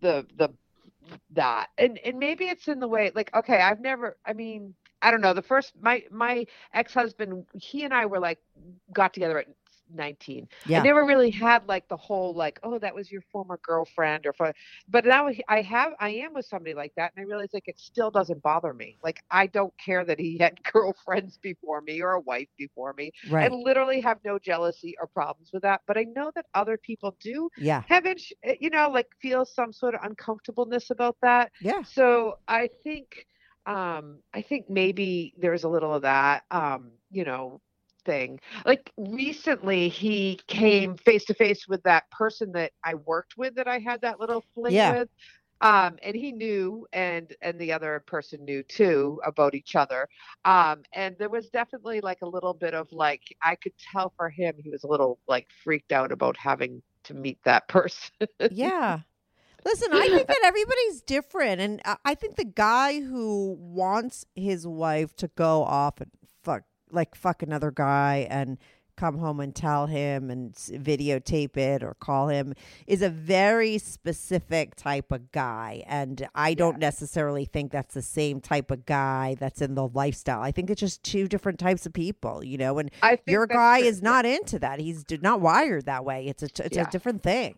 [0.00, 0.48] the the
[1.32, 1.68] that.
[1.76, 4.74] And and maybe it's in the way like okay, I've never I mean,
[5.04, 5.34] I don't know.
[5.34, 8.38] The first my my ex-husband, he and I were like
[8.92, 9.46] got together at
[9.92, 10.48] 19.
[10.66, 10.80] Yeah.
[10.80, 14.32] I never really had like the whole like, oh, that was your former girlfriend or
[14.32, 14.52] for,
[14.88, 17.78] but now I have, I am with somebody like that, and I realize like it
[17.78, 18.98] still doesn't bother me.
[19.02, 23.12] Like I don't care that he had girlfriends before me or a wife before me.
[23.30, 23.50] Right.
[23.50, 25.82] I literally have no jealousy or problems with that.
[25.86, 27.82] But I know that other people do yeah.
[27.88, 31.52] have, eh, you know, like feel some sort of uncomfortableness about that.
[31.60, 31.82] Yeah.
[31.82, 33.26] So I think,
[33.66, 37.60] um, I think maybe there's a little of that, um, you know,
[38.04, 38.40] thing.
[38.66, 43.68] Like recently, he came face to face with that person that I worked with, that
[43.68, 44.84] I had that little fling Yeah.
[44.84, 45.08] with.
[45.60, 50.08] Um, and he knew, and and the other person knew too about each other.
[50.44, 54.28] Um, and there was definitely like a little bit of like I could tell for
[54.30, 58.10] him he was a little like freaked out about having to meet that person.
[58.48, 59.02] Yeah.
[59.64, 61.60] Listen, I think that everybody's different.
[61.60, 66.10] And I- think the guy who wants his wife to go off and
[66.42, 68.58] fuck, like, fuck another guy and
[68.96, 72.54] come home and tell him and videotape it or call him
[72.86, 75.82] is a very specific type of guy.
[75.86, 80.40] And I don't necessarily think that's the same type of guy that's in the lifestyle.
[80.42, 82.78] I think it's just two different types of people, you know?
[82.78, 84.78] And I your guy true, is not into that.
[84.78, 86.26] He's not wired that way.
[86.28, 87.56] It's a, it's a different thing.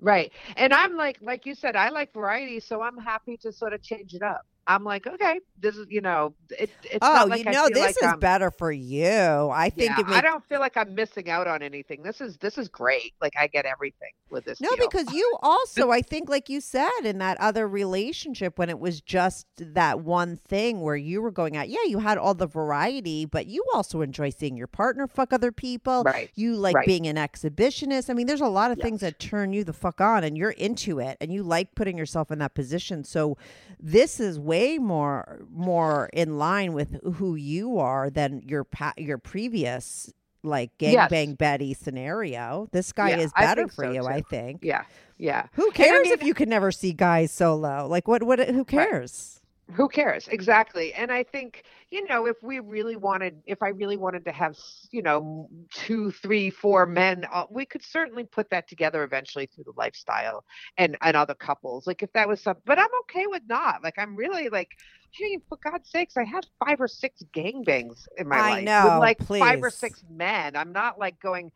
[0.00, 0.32] Right.
[0.56, 3.82] And I'm like, like you said, I like variety, so I'm happy to sort of
[3.82, 4.46] change it up.
[4.68, 7.78] I'm like, okay, this is, you know, it, it's Oh, not like you know, this
[7.78, 9.06] like is I'm, better for you.
[9.52, 12.02] I think yeah, I don't feel like I'm missing out on anything.
[12.02, 13.14] This is this is great.
[13.20, 14.60] Like I get everything with this.
[14.60, 14.88] no, deal.
[14.88, 19.00] because you also, I think, like you said, in that other relationship when it was
[19.00, 23.24] just that one thing where you were going out, yeah, you had all the variety,
[23.24, 26.02] but you also enjoy seeing your partner fuck other people.
[26.02, 26.30] Right.
[26.34, 26.86] You like Right.
[26.86, 28.10] being an exhibitionist.
[28.10, 30.50] I mean, there's a lot of things that turn you the fuck on, and you're
[30.50, 33.04] into it, and you like putting yourself in that position.
[33.04, 33.38] So,
[33.78, 39.18] this is way more more in line with who you are than your pa- your
[39.18, 41.10] previous like Yes.
[41.10, 42.68] gangbang Betty scenario.
[42.72, 44.06] This guy Yeah, is better for so, you, too.
[44.06, 44.60] I think.
[44.62, 44.84] Yeah.
[45.18, 45.46] Yeah.
[45.52, 47.86] Who cares mean- if you can never see guys solo?
[47.88, 48.22] Like what?
[48.22, 48.38] What?
[48.50, 49.40] Who cares?
[49.72, 50.28] Who cares?
[50.28, 50.94] Exactly.
[50.94, 54.56] And i think you know if we really wanted if i really wanted to have
[54.90, 59.64] you know two three four men uh, we could certainly put that together eventually through
[59.64, 60.44] the lifestyle
[60.78, 61.86] and and other couples.
[61.86, 63.82] Like if that was some but i'm okay with not.
[63.82, 64.70] Like i'm really like
[65.12, 68.84] hey for god's sakes i have five or six gangbangs in my I life know,
[68.84, 70.56] with like five or six men.
[70.56, 71.50] I'm not like going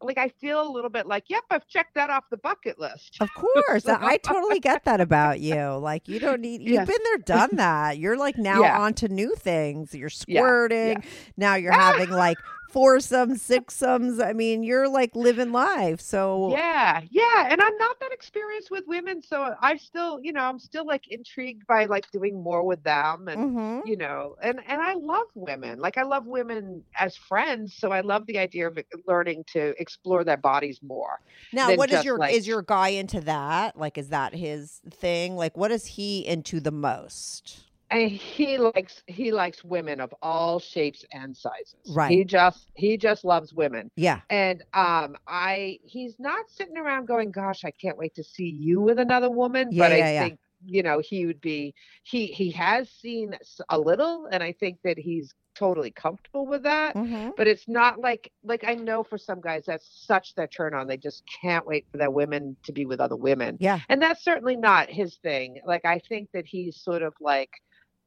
[0.00, 3.16] like I feel a little bit like, yep, I've checked that off the bucket list.
[3.20, 3.86] Of course.
[3.86, 5.56] I totally get that about you.
[5.76, 6.86] Like you don't need you've Yes.
[6.86, 7.98] been there, done that.
[7.98, 8.80] You're like now Yeah.
[8.80, 9.94] on to new things.
[9.94, 11.02] You're Yeah, squirting.
[11.36, 11.92] Now you're ah!
[11.92, 12.38] having like
[12.74, 14.22] foursomes, sixsomes.
[14.22, 16.00] I mean, you're like living life.
[16.00, 20.40] So Yeah, yeah, and I'm not that experienced with women, so I still, you know,
[20.42, 23.86] I'm still like intrigued by like doing more with them, and Mhm.
[23.86, 25.78] you know, and and I love women.
[25.78, 30.24] Like I love women as friends, so I love the idea of learning to explore
[30.24, 31.20] their bodies more.
[31.52, 33.76] now what is your like- is your guy into that?
[33.78, 35.36] Like is that his thing?
[35.36, 37.63] Like what is he into the most?
[37.90, 41.94] And he likes he likes women of all shapes and sizes.
[41.94, 42.10] Right.
[42.10, 43.90] He just he just loves women.
[43.96, 44.20] Yeah.
[44.30, 48.80] And um I he's not sitting around going, Gosh, I can't wait to see you
[48.80, 49.68] with another woman.
[49.70, 50.22] Yeah, but I yeah, yeah.
[50.24, 53.36] think, you know, he would be he he has seen
[53.68, 56.96] a little and I think that he's totally comfortable with that.
[56.96, 60.74] hmm But it's not like like I know for some guys that's such their turn
[60.74, 60.86] on.
[60.88, 63.56] They just can't wait for their women to be with other women.
[63.60, 63.80] Yeah.
[63.88, 65.60] And that's certainly not his thing.
[65.64, 67.50] Like I think that he's sort of like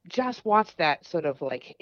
[0.07, 1.75] just wants that sort of like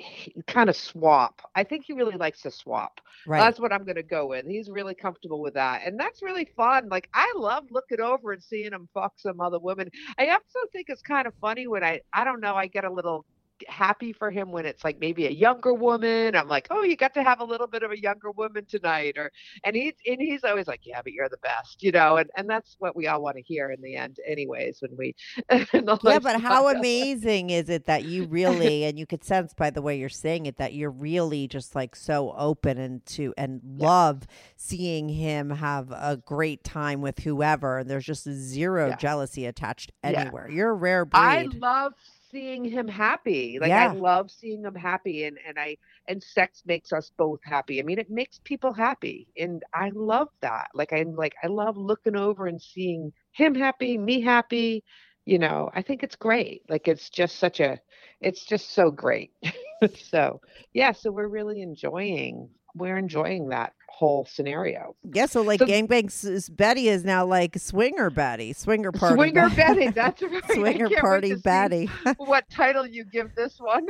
[0.48, 1.42] kind of swap.
[1.56, 3.00] I think he really likes to swap.
[3.26, 3.40] Right.
[3.40, 4.46] That's what I'm going to go with.
[4.46, 5.82] He's really comfortable with that.
[5.86, 6.90] And that's really fun.
[6.90, 9.90] Like I love looking over and seeing him fuck some other women.
[10.18, 12.92] I also think it's kind of funny when I I don't know, I get a
[12.92, 13.26] little
[13.68, 16.36] happy for him when it's like maybe a younger woman.
[16.36, 19.18] I'm like, "Oh, you got to have a little bit of a younger woman tonight."
[19.18, 19.32] Or
[19.64, 22.50] and he's and he's always like, "Yeah, but you're the best." You know, and and
[22.50, 25.16] that's what we all want to hear in the end anyways when we
[26.02, 29.82] Yeah, but how amazing is it that you really, and you could sense by the
[29.82, 34.28] way you're saying it, that you're really just like so open and to and love
[34.56, 38.94] seeing him have a great time with whoever, and there's just zero Yeah.
[38.94, 40.32] jealousy attached Yeah.
[40.32, 40.48] anywhere.
[40.50, 41.44] You're a rare breed.
[41.44, 41.94] I love
[42.36, 43.60] seeing him happy.
[43.62, 43.86] Like Yeah.
[43.88, 45.78] I love seeing him happy and and I
[46.08, 47.80] and sex makes us both happy.
[47.80, 50.70] I mean it makes people happy and I love that.
[50.76, 54.84] Like I'm like I love looking over and seeing him happy, me happy.
[55.26, 56.64] You know, I think it's great.
[56.70, 57.80] Like it's just such a
[58.22, 59.32] it's just so great.
[59.96, 60.42] so,
[60.74, 64.94] yeah, so we're really enjoying we're enjoying that whole scenario.
[65.14, 69.56] yeah, so like So- Gangbang Betty is now like Swinger Betty, Swinger Party, Swinger Be-
[69.56, 70.52] Betty, that's right.
[70.52, 71.86] Swinger Party Betty.
[72.18, 73.88] what title you give this one.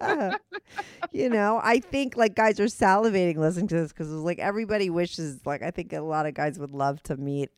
[0.00, 0.34] yeah.
[1.10, 4.90] you know, I think like guys are salivating listening to this because it's like everybody
[4.90, 7.50] wishes, like, I think a lot of guys would love to meet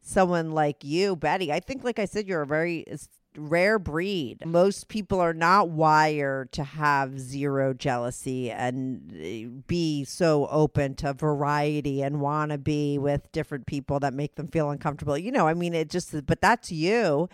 [0.00, 1.52] someone like you, Betty.
[1.52, 2.84] I think, like I said, you're a very
[3.38, 4.44] rare breed.
[4.44, 11.12] Most people are not wired to have zero jealousy and eh, be so open to
[11.12, 15.16] variety and want to be with different people that make them feel uncomfortable.
[15.16, 17.28] You know, I mean, it just, but that's you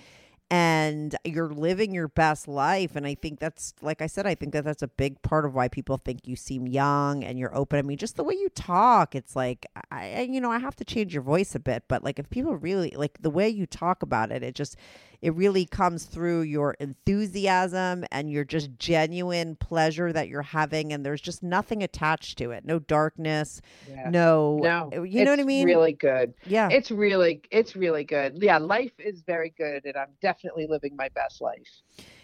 [0.51, 4.53] and you're living your best life and i think that's like i said i think
[4.53, 7.79] that that's a big part of why people think you seem young and you're open
[7.79, 10.77] i mean just the way you talk it's like i I- you know i have
[10.77, 13.65] to change your voice a bit but like if people really like the way you
[13.65, 14.77] talk about it it just
[15.25, 21.05] it really comes through your enthusiasm and your just genuine pleasure that you're having and
[21.05, 24.11] there's just nothing attached to it no darkness Yeah.
[24.11, 26.35] no No, you know what i mean Really good.
[26.47, 28.43] yeah It's really, it's really good.
[28.43, 31.69] Yeah, life is very good, and I'm definitely living my best life.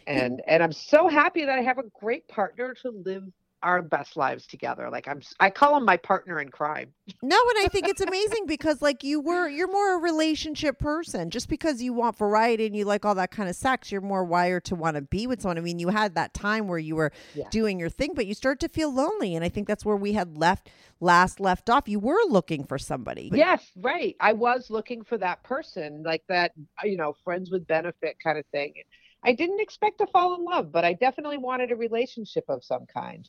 [0.06, 3.24] And and I'm so happy that I have a great partner to live
[3.62, 4.88] our best lives together.
[4.90, 6.92] Like I'm, I call him my partner in crime.
[7.22, 11.28] No, and I think it's amazing because like you were you're more a relationship person.
[11.30, 14.24] Just because you want variety and you like all that kind of sex, you're more
[14.24, 15.58] wired to want to be with someone.
[15.58, 17.48] I mean, you had that time where you were Yeah.
[17.50, 19.34] doing your thing, but you start to feel lonely.
[19.34, 21.88] And I think that's where we had left last left off.
[21.88, 23.28] You were looking for somebody.
[23.28, 24.16] But- Yes, right.
[24.20, 26.52] I was looking for that person, like that,
[26.82, 28.74] uh, you know, friends with benefit kind of thing.
[29.22, 32.86] I didn't expect to fall in love, but I definitely wanted a relationship of some
[32.86, 33.28] kind.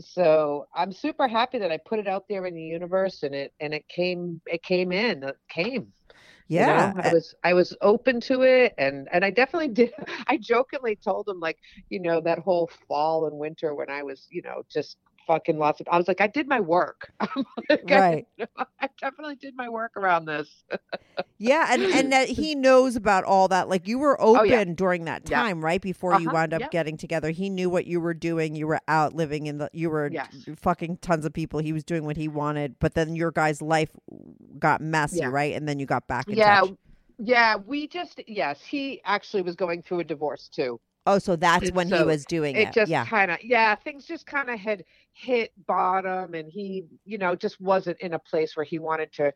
[0.00, 3.52] So I'm super happy that I put it out there in the universe, and it
[3.60, 5.92] and it came, it came in, it came.
[6.56, 6.72] you know?
[6.76, 6.92] Yeah.
[7.02, 9.92] I eh was I was open to it, and and I definitely did.
[10.28, 11.58] I jokingly told him like,
[11.90, 15.80] you know, that whole fall and winter when I was, you know, just fucking lots
[15.80, 15.88] of.
[15.90, 17.12] I was like, I did my work.
[17.68, 18.26] Like, Right.
[18.80, 20.48] I definitely did my work around this.
[21.38, 23.68] Yeah, and and that he knows about all that.
[23.68, 24.64] Like you were open Oh, yeah.
[24.64, 25.42] during that Yeah.
[25.42, 26.70] time, right before you Uh-huh, wound up yep.
[26.70, 27.30] getting together.
[27.30, 28.54] He knew what you were doing.
[28.54, 29.68] You were out living in the.
[29.72, 30.48] You were Yes.
[30.56, 31.58] fucking tons of people.
[31.58, 33.90] He was doing what he wanted, but then your guy's life
[34.60, 35.30] got messy, Yeah.
[35.30, 35.52] right?
[35.54, 36.70] And then you got back in yeah, touch.
[37.18, 37.56] yeah.
[37.56, 40.80] We just yes, he actually was going through a divorce too.
[41.04, 42.68] Oh, so that's And when he was doing it.
[42.68, 43.04] It just yeah.
[43.04, 47.60] kind of yeah, things just kind of had hit bottom, and he you know just
[47.60, 49.32] wasn't in a place where he wanted to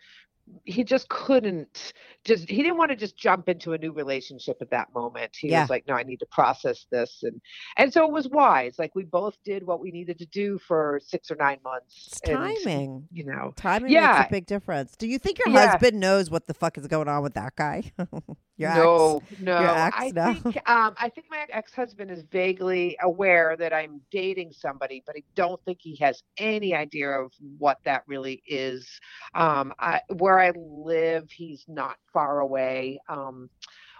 [0.64, 1.92] he just couldn't
[2.24, 5.48] just he didn't want to just jump into a new relationship at that moment he
[5.48, 5.62] Yeah.
[5.62, 7.40] was like no i need to process this and
[7.76, 11.00] and so it was wise like we both did what we needed to do for
[11.04, 13.08] six or nine months It's and, timing.
[13.12, 14.18] you know Timing Yeah.
[14.18, 14.96] makes a big difference.
[14.96, 15.70] Do you think your Yeah.
[15.72, 17.92] husband knows what the fuck is going on with that guy?
[18.56, 18.76] your ex?
[18.76, 19.74] no, no.
[19.74, 19.96] ex?
[19.98, 20.34] I No.
[20.34, 25.22] think um, I think my ex-husband is vaguely aware that I'm dating somebody, but I
[25.34, 28.88] don't think he has any idea of what that really is.
[29.34, 33.00] Um, I, where I live, he's not far away.
[33.08, 33.50] Um,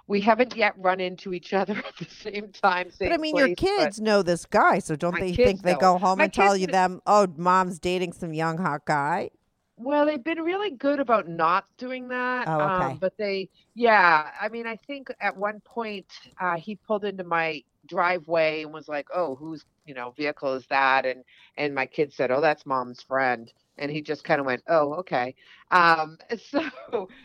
[0.09, 2.91] we haven't yet run into each other at the same time.
[2.91, 5.49] Same But I mean, your place, but- kids know this guy, so don't they kids
[5.49, 8.85] think they go home My and tell you them, oh, mom's dating some young hot
[8.85, 9.31] guy?
[9.79, 12.49] Well, they've been really good about not doing that.
[12.49, 12.85] Oh, okay.
[12.93, 16.07] Um, but they, yeah, I mean, I think at one point
[16.41, 20.67] uh, he pulled into my driveway and was like, "Oh, whose you know vehicle is
[20.69, 21.25] that?" And
[21.59, 24.95] and my kid said, "Oh, that's mom's friend." And he just kind of went, "Oh,
[24.95, 25.35] okay."
[25.71, 26.61] Um, so,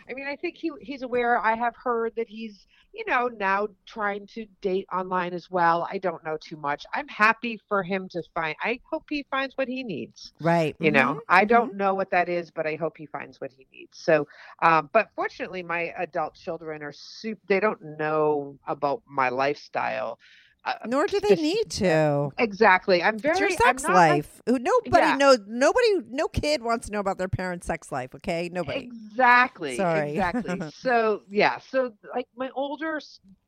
[0.10, 1.38] I mean, I think he he's aware.
[1.38, 5.88] I have heard that he's you know now trying to date online as well.
[5.92, 6.84] I don't know too much.
[6.94, 8.56] I'm happy for him to find.
[8.62, 10.78] I hope he finds what he needs Right.
[10.80, 11.46] you know Mhm, i mhm.
[11.46, 14.28] don't know what that is but i hope he finds what he needs so
[14.62, 20.18] um, but fortunately my adult children are super they don't know about my lifestyle
[20.64, 22.32] uh, Nor do they need to.
[22.38, 24.42] exactly i'm very It's your sex like- life.
[24.46, 25.16] Who nobody Yeah.
[25.16, 25.40] knows.
[25.48, 28.14] Nobody, no kid wants to know about their parents' sex life.
[28.16, 28.80] Okay, nobody.
[28.80, 30.12] exactly Sorry.
[30.12, 33.00] exactly so yeah so like my older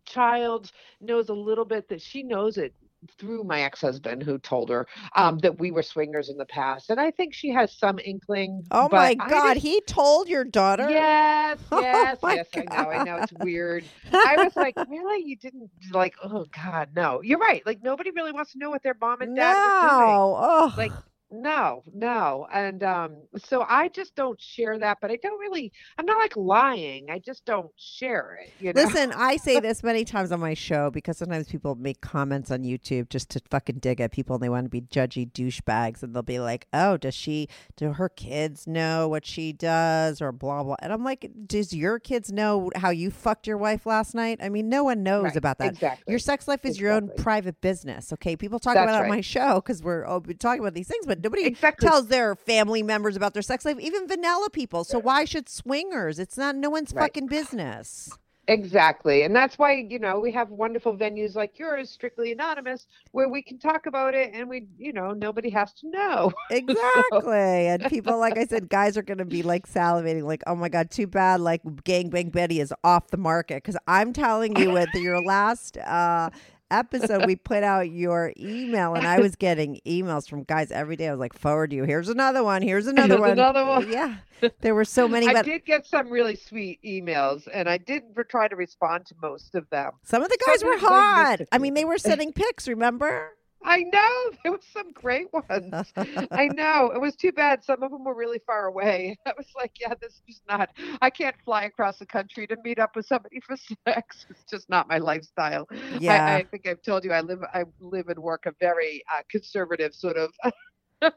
[0.05, 2.73] child knows a little bit that she knows it
[3.17, 6.99] through my ex-husband who told her um, that we were swingers in the past and
[6.99, 10.89] i think she has some inkling Oh my God, he told your daughter.
[10.89, 12.47] Yes, Oh yes, my yes.
[12.55, 12.89] I know.
[12.89, 13.83] I know it's weird.
[14.11, 15.23] I was like, really?
[15.25, 16.15] You didn't like?
[16.23, 17.21] Oh God, no.
[17.21, 17.65] You're right.
[17.65, 20.07] Like nobody really wants to know what their mom and dad were doing.
[20.07, 20.35] No.
[20.39, 20.73] Oh.
[20.77, 20.91] Like,
[21.33, 22.47] No, no.
[22.53, 24.99] And um, so I just don't share that.
[25.01, 25.71] But I don't really.
[25.97, 27.07] I'm not like lying.
[27.09, 28.53] I just don't share it.
[28.59, 28.83] You know.
[28.83, 32.61] Listen, I say this many times on my show because sometimes people make comments on
[32.61, 36.15] YouTube just to fucking dig at people and they want to be judgy douchebags and
[36.15, 37.47] they'll be like, "Oh, does she?
[37.75, 40.75] Do her kids know what she does?" or blah blah.
[40.83, 44.49] And I'm like, "Does your kids know how you fucked your wife last night?" I
[44.49, 45.73] mean, no one knows Right, about that.
[45.73, 46.11] Exactly.
[46.11, 48.13] Your sex life is your own private business.
[48.13, 50.75] Okay, people talk That's about it on my show because we're oh, we're talking about
[50.75, 51.87] these things, but nobody Exactly.
[51.87, 54.83] tells their family members about their sex life, even vanilla people.
[54.83, 56.19] So why should swingers?
[56.19, 57.03] It's not no one's Right.
[57.03, 58.17] fucking business.
[58.49, 59.23] Exactly.
[59.23, 63.41] And that's why, you know, we have wonderful venues like yours, Strictly Anonymous, where we
[63.41, 66.33] can talk about it and we, you know, nobody has to know.
[66.51, 67.67] Exactly.
[67.67, 70.67] and people, like I said, guys are going to be like salivating, like, oh my
[70.67, 71.39] God, too bad.
[71.39, 73.63] Like, Gangbang Betty is off the market.
[73.63, 76.29] Because I'm telling you, with your last uh,
[76.73, 81.07] episode, we put out your email, and I was getting emails from guys every day.
[81.07, 81.83] I was like, forward you.
[81.83, 82.61] Here's another one.
[82.61, 83.31] Here's another Here's one.
[83.31, 83.91] another one.
[83.91, 84.15] Yeah.
[84.59, 88.03] There were so many, I but did get some really sweet emails and I did
[88.27, 89.91] try to respond to most of them.
[90.03, 91.39] some of the guys were I miss hot.
[91.53, 93.37] I mean, they were sending pics, remember?
[93.63, 95.93] I know there was some great ones.
[96.31, 97.63] I know it was too bad.
[97.63, 99.17] Some of them were really far away.
[99.25, 100.69] I was like, yeah, this is not.
[101.01, 103.55] I can't fly across the country to meet up with somebody for
[103.87, 104.25] sex.
[104.29, 105.67] It's just not my lifestyle.
[105.99, 106.25] Yeah.
[106.25, 107.41] I, I think I've told you I live.
[107.53, 110.31] I live and work a very uh, conservative sort of.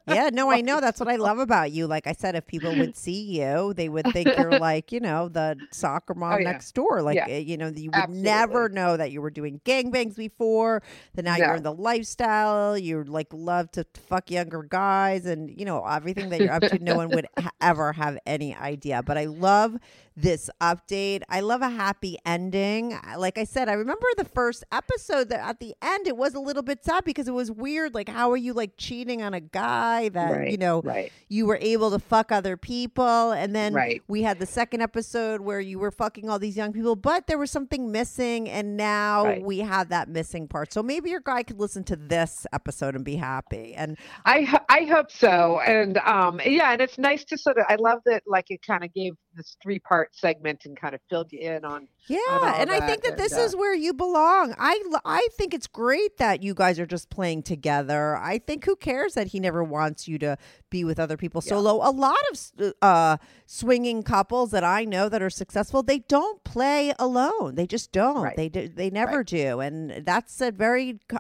[0.06, 0.80] Yeah, no, I know.
[0.80, 1.86] That's what I love about you.
[1.86, 5.28] Like I said, if people would see you, they would think you're like, you know,
[5.28, 6.52] the soccer mom Oh, yeah.
[6.52, 7.02] next door.
[7.02, 7.26] Like, Yeah.
[7.28, 10.82] eh, you know, you would never know that you were doing gangbangs before.
[11.14, 12.76] That now you're in the lifestyle.
[12.78, 16.78] You like love to fuck younger guys, and you know everything that you're up to.
[16.78, 19.02] No one would ha- ever have any idea.
[19.02, 19.76] But I love
[20.16, 21.22] this update.
[21.28, 22.98] I love a happy ending.
[23.16, 26.40] Like I said, I remember the first episode that at the end it was a
[26.40, 27.94] little bit sad because it was weird.
[27.94, 30.50] Like, how are you like cheating on a guy that right.
[30.50, 31.12] you know Right.
[31.28, 34.02] you were able to fuck other people and then Right.
[34.08, 37.38] we had the second episode where you were fucking all these young people but there
[37.38, 41.58] was something missing and now we have that missing part so maybe your guy could
[41.60, 46.72] listen to this episode and be happy and I I hope so, and um, yeah,
[46.72, 47.64] and it's nice to sort of.
[47.68, 51.00] I love that, like it kind of gave this three part segment and kind of
[51.10, 51.86] filled you in on.
[52.08, 54.80] yeah all and i that, think that and, this uh, is where you belong i
[55.04, 59.14] i think it's great that you guys are just playing together i think who cares
[59.14, 60.36] that he never wants you to
[60.70, 61.50] be with other people Yeah.
[61.50, 63.16] solo a lot of uh
[63.46, 68.22] swinging couples that i know that are successful they don't play alone they just don't
[68.22, 68.36] Right.
[68.36, 69.26] they do, they never Right.
[69.26, 71.18] do and that's a very co-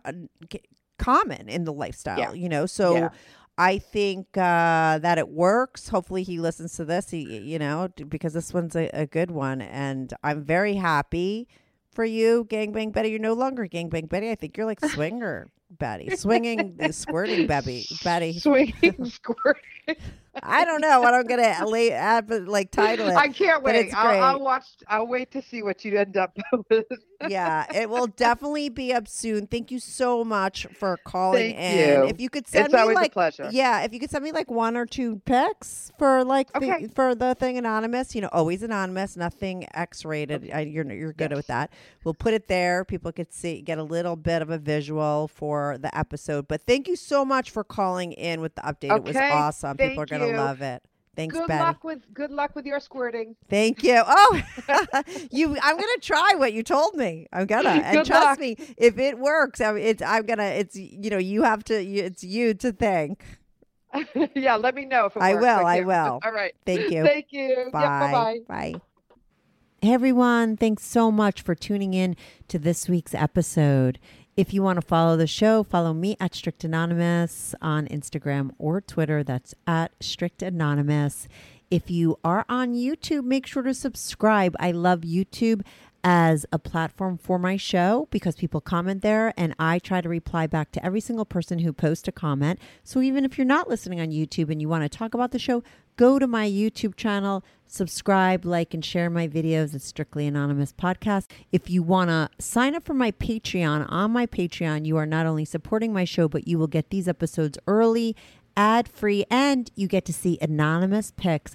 [0.98, 2.32] common in the lifestyle Yeah.
[2.32, 3.08] you know so Yeah.
[3.58, 5.88] I think uh, that it works.
[5.88, 7.10] Hopefully, he listens to this.
[7.10, 11.48] He, you know, because this one's a, a good one, and I'm very happy
[11.90, 13.08] for you, Gangbang Betty.
[13.08, 14.30] You're no longer Gangbang Betty.
[14.30, 17.86] I think you're like Swinger Betty, swinging, squirting Betty.
[18.04, 18.38] Betty.
[18.38, 19.62] Swinging squirting.
[20.42, 23.16] I don't know what I'm gonna lay add, but like title it.
[23.16, 23.92] I can't wait.
[23.94, 24.64] I'll, I'll watch.
[24.86, 26.36] I'll wait to see what you end up
[26.70, 26.84] with.
[27.28, 29.46] Yeah, it will definitely be up soon.
[29.46, 32.02] Thank you so much for calling Thank in.
[32.02, 32.08] you.
[32.08, 33.48] If you could send It's me always a like pleasure.
[33.52, 36.86] yeah, if you could send me like one or two pics for like Okay.
[36.86, 40.50] the, for the thing anonymous, you know, always anonymous, nothing X-rated.
[40.52, 41.36] I, you're you're good Yes.
[41.36, 41.70] with that.
[42.04, 42.84] We'll put it there.
[42.84, 46.48] People could see get a little bit of a visual for the episode.
[46.48, 48.96] But thank you so much for calling in with the update.
[48.96, 49.76] It was Okay, awesome.
[49.76, 50.36] People are gonna you.
[50.36, 50.82] love it.
[51.16, 51.62] Thanks, good Betty.
[51.64, 53.34] luck with good luck with your squirting.
[53.48, 54.02] Thank you.
[54.06, 54.40] Oh,
[55.30, 55.56] you!
[55.62, 57.26] I'm gonna try what you told me.
[57.32, 58.38] I'm gonna, and Good trust luck.
[58.38, 60.44] me, if it works, I, it's I'm gonna.
[60.44, 61.74] It's you know, you have to.
[61.74, 63.24] It's you to thank.
[64.34, 65.42] yeah, let me know if it I works.
[65.42, 66.20] will, I will.
[66.22, 66.54] All right.
[66.66, 67.02] Thank you.
[67.04, 67.70] Thank you.
[67.72, 67.82] Bye.
[67.82, 68.38] Yeah, bye-bye.
[68.46, 68.74] Bye.
[69.82, 72.16] Hey everyone, thanks so much for tuning in
[72.48, 73.98] to this week's episode.
[74.36, 78.82] If you want to follow the show, follow me at Strict Anonymous on Instagram or
[78.82, 79.24] Twitter.
[79.24, 81.26] That's at Strict Anonymous.
[81.70, 84.54] If you are on YouTube, make sure to subscribe.
[84.60, 85.62] I love YouTube
[86.04, 90.46] as a platform for my show because people comment there and I try to reply
[90.46, 92.60] back to every single person who posts a comment.
[92.84, 95.38] So even if you're not listening on YouTube and you want to talk about the
[95.38, 95.62] show,
[95.96, 99.74] go to my YouTube channel, subscribe, like, and share my videos.
[99.74, 101.30] It's Strictly Anonymous Podcast.
[101.52, 105.26] If you want to sign up for my Patreon, on my Patreon, you are not
[105.26, 108.14] only supporting my show, but you will get these episodes early,
[108.56, 111.54] ad free, and you get to see anonymous pics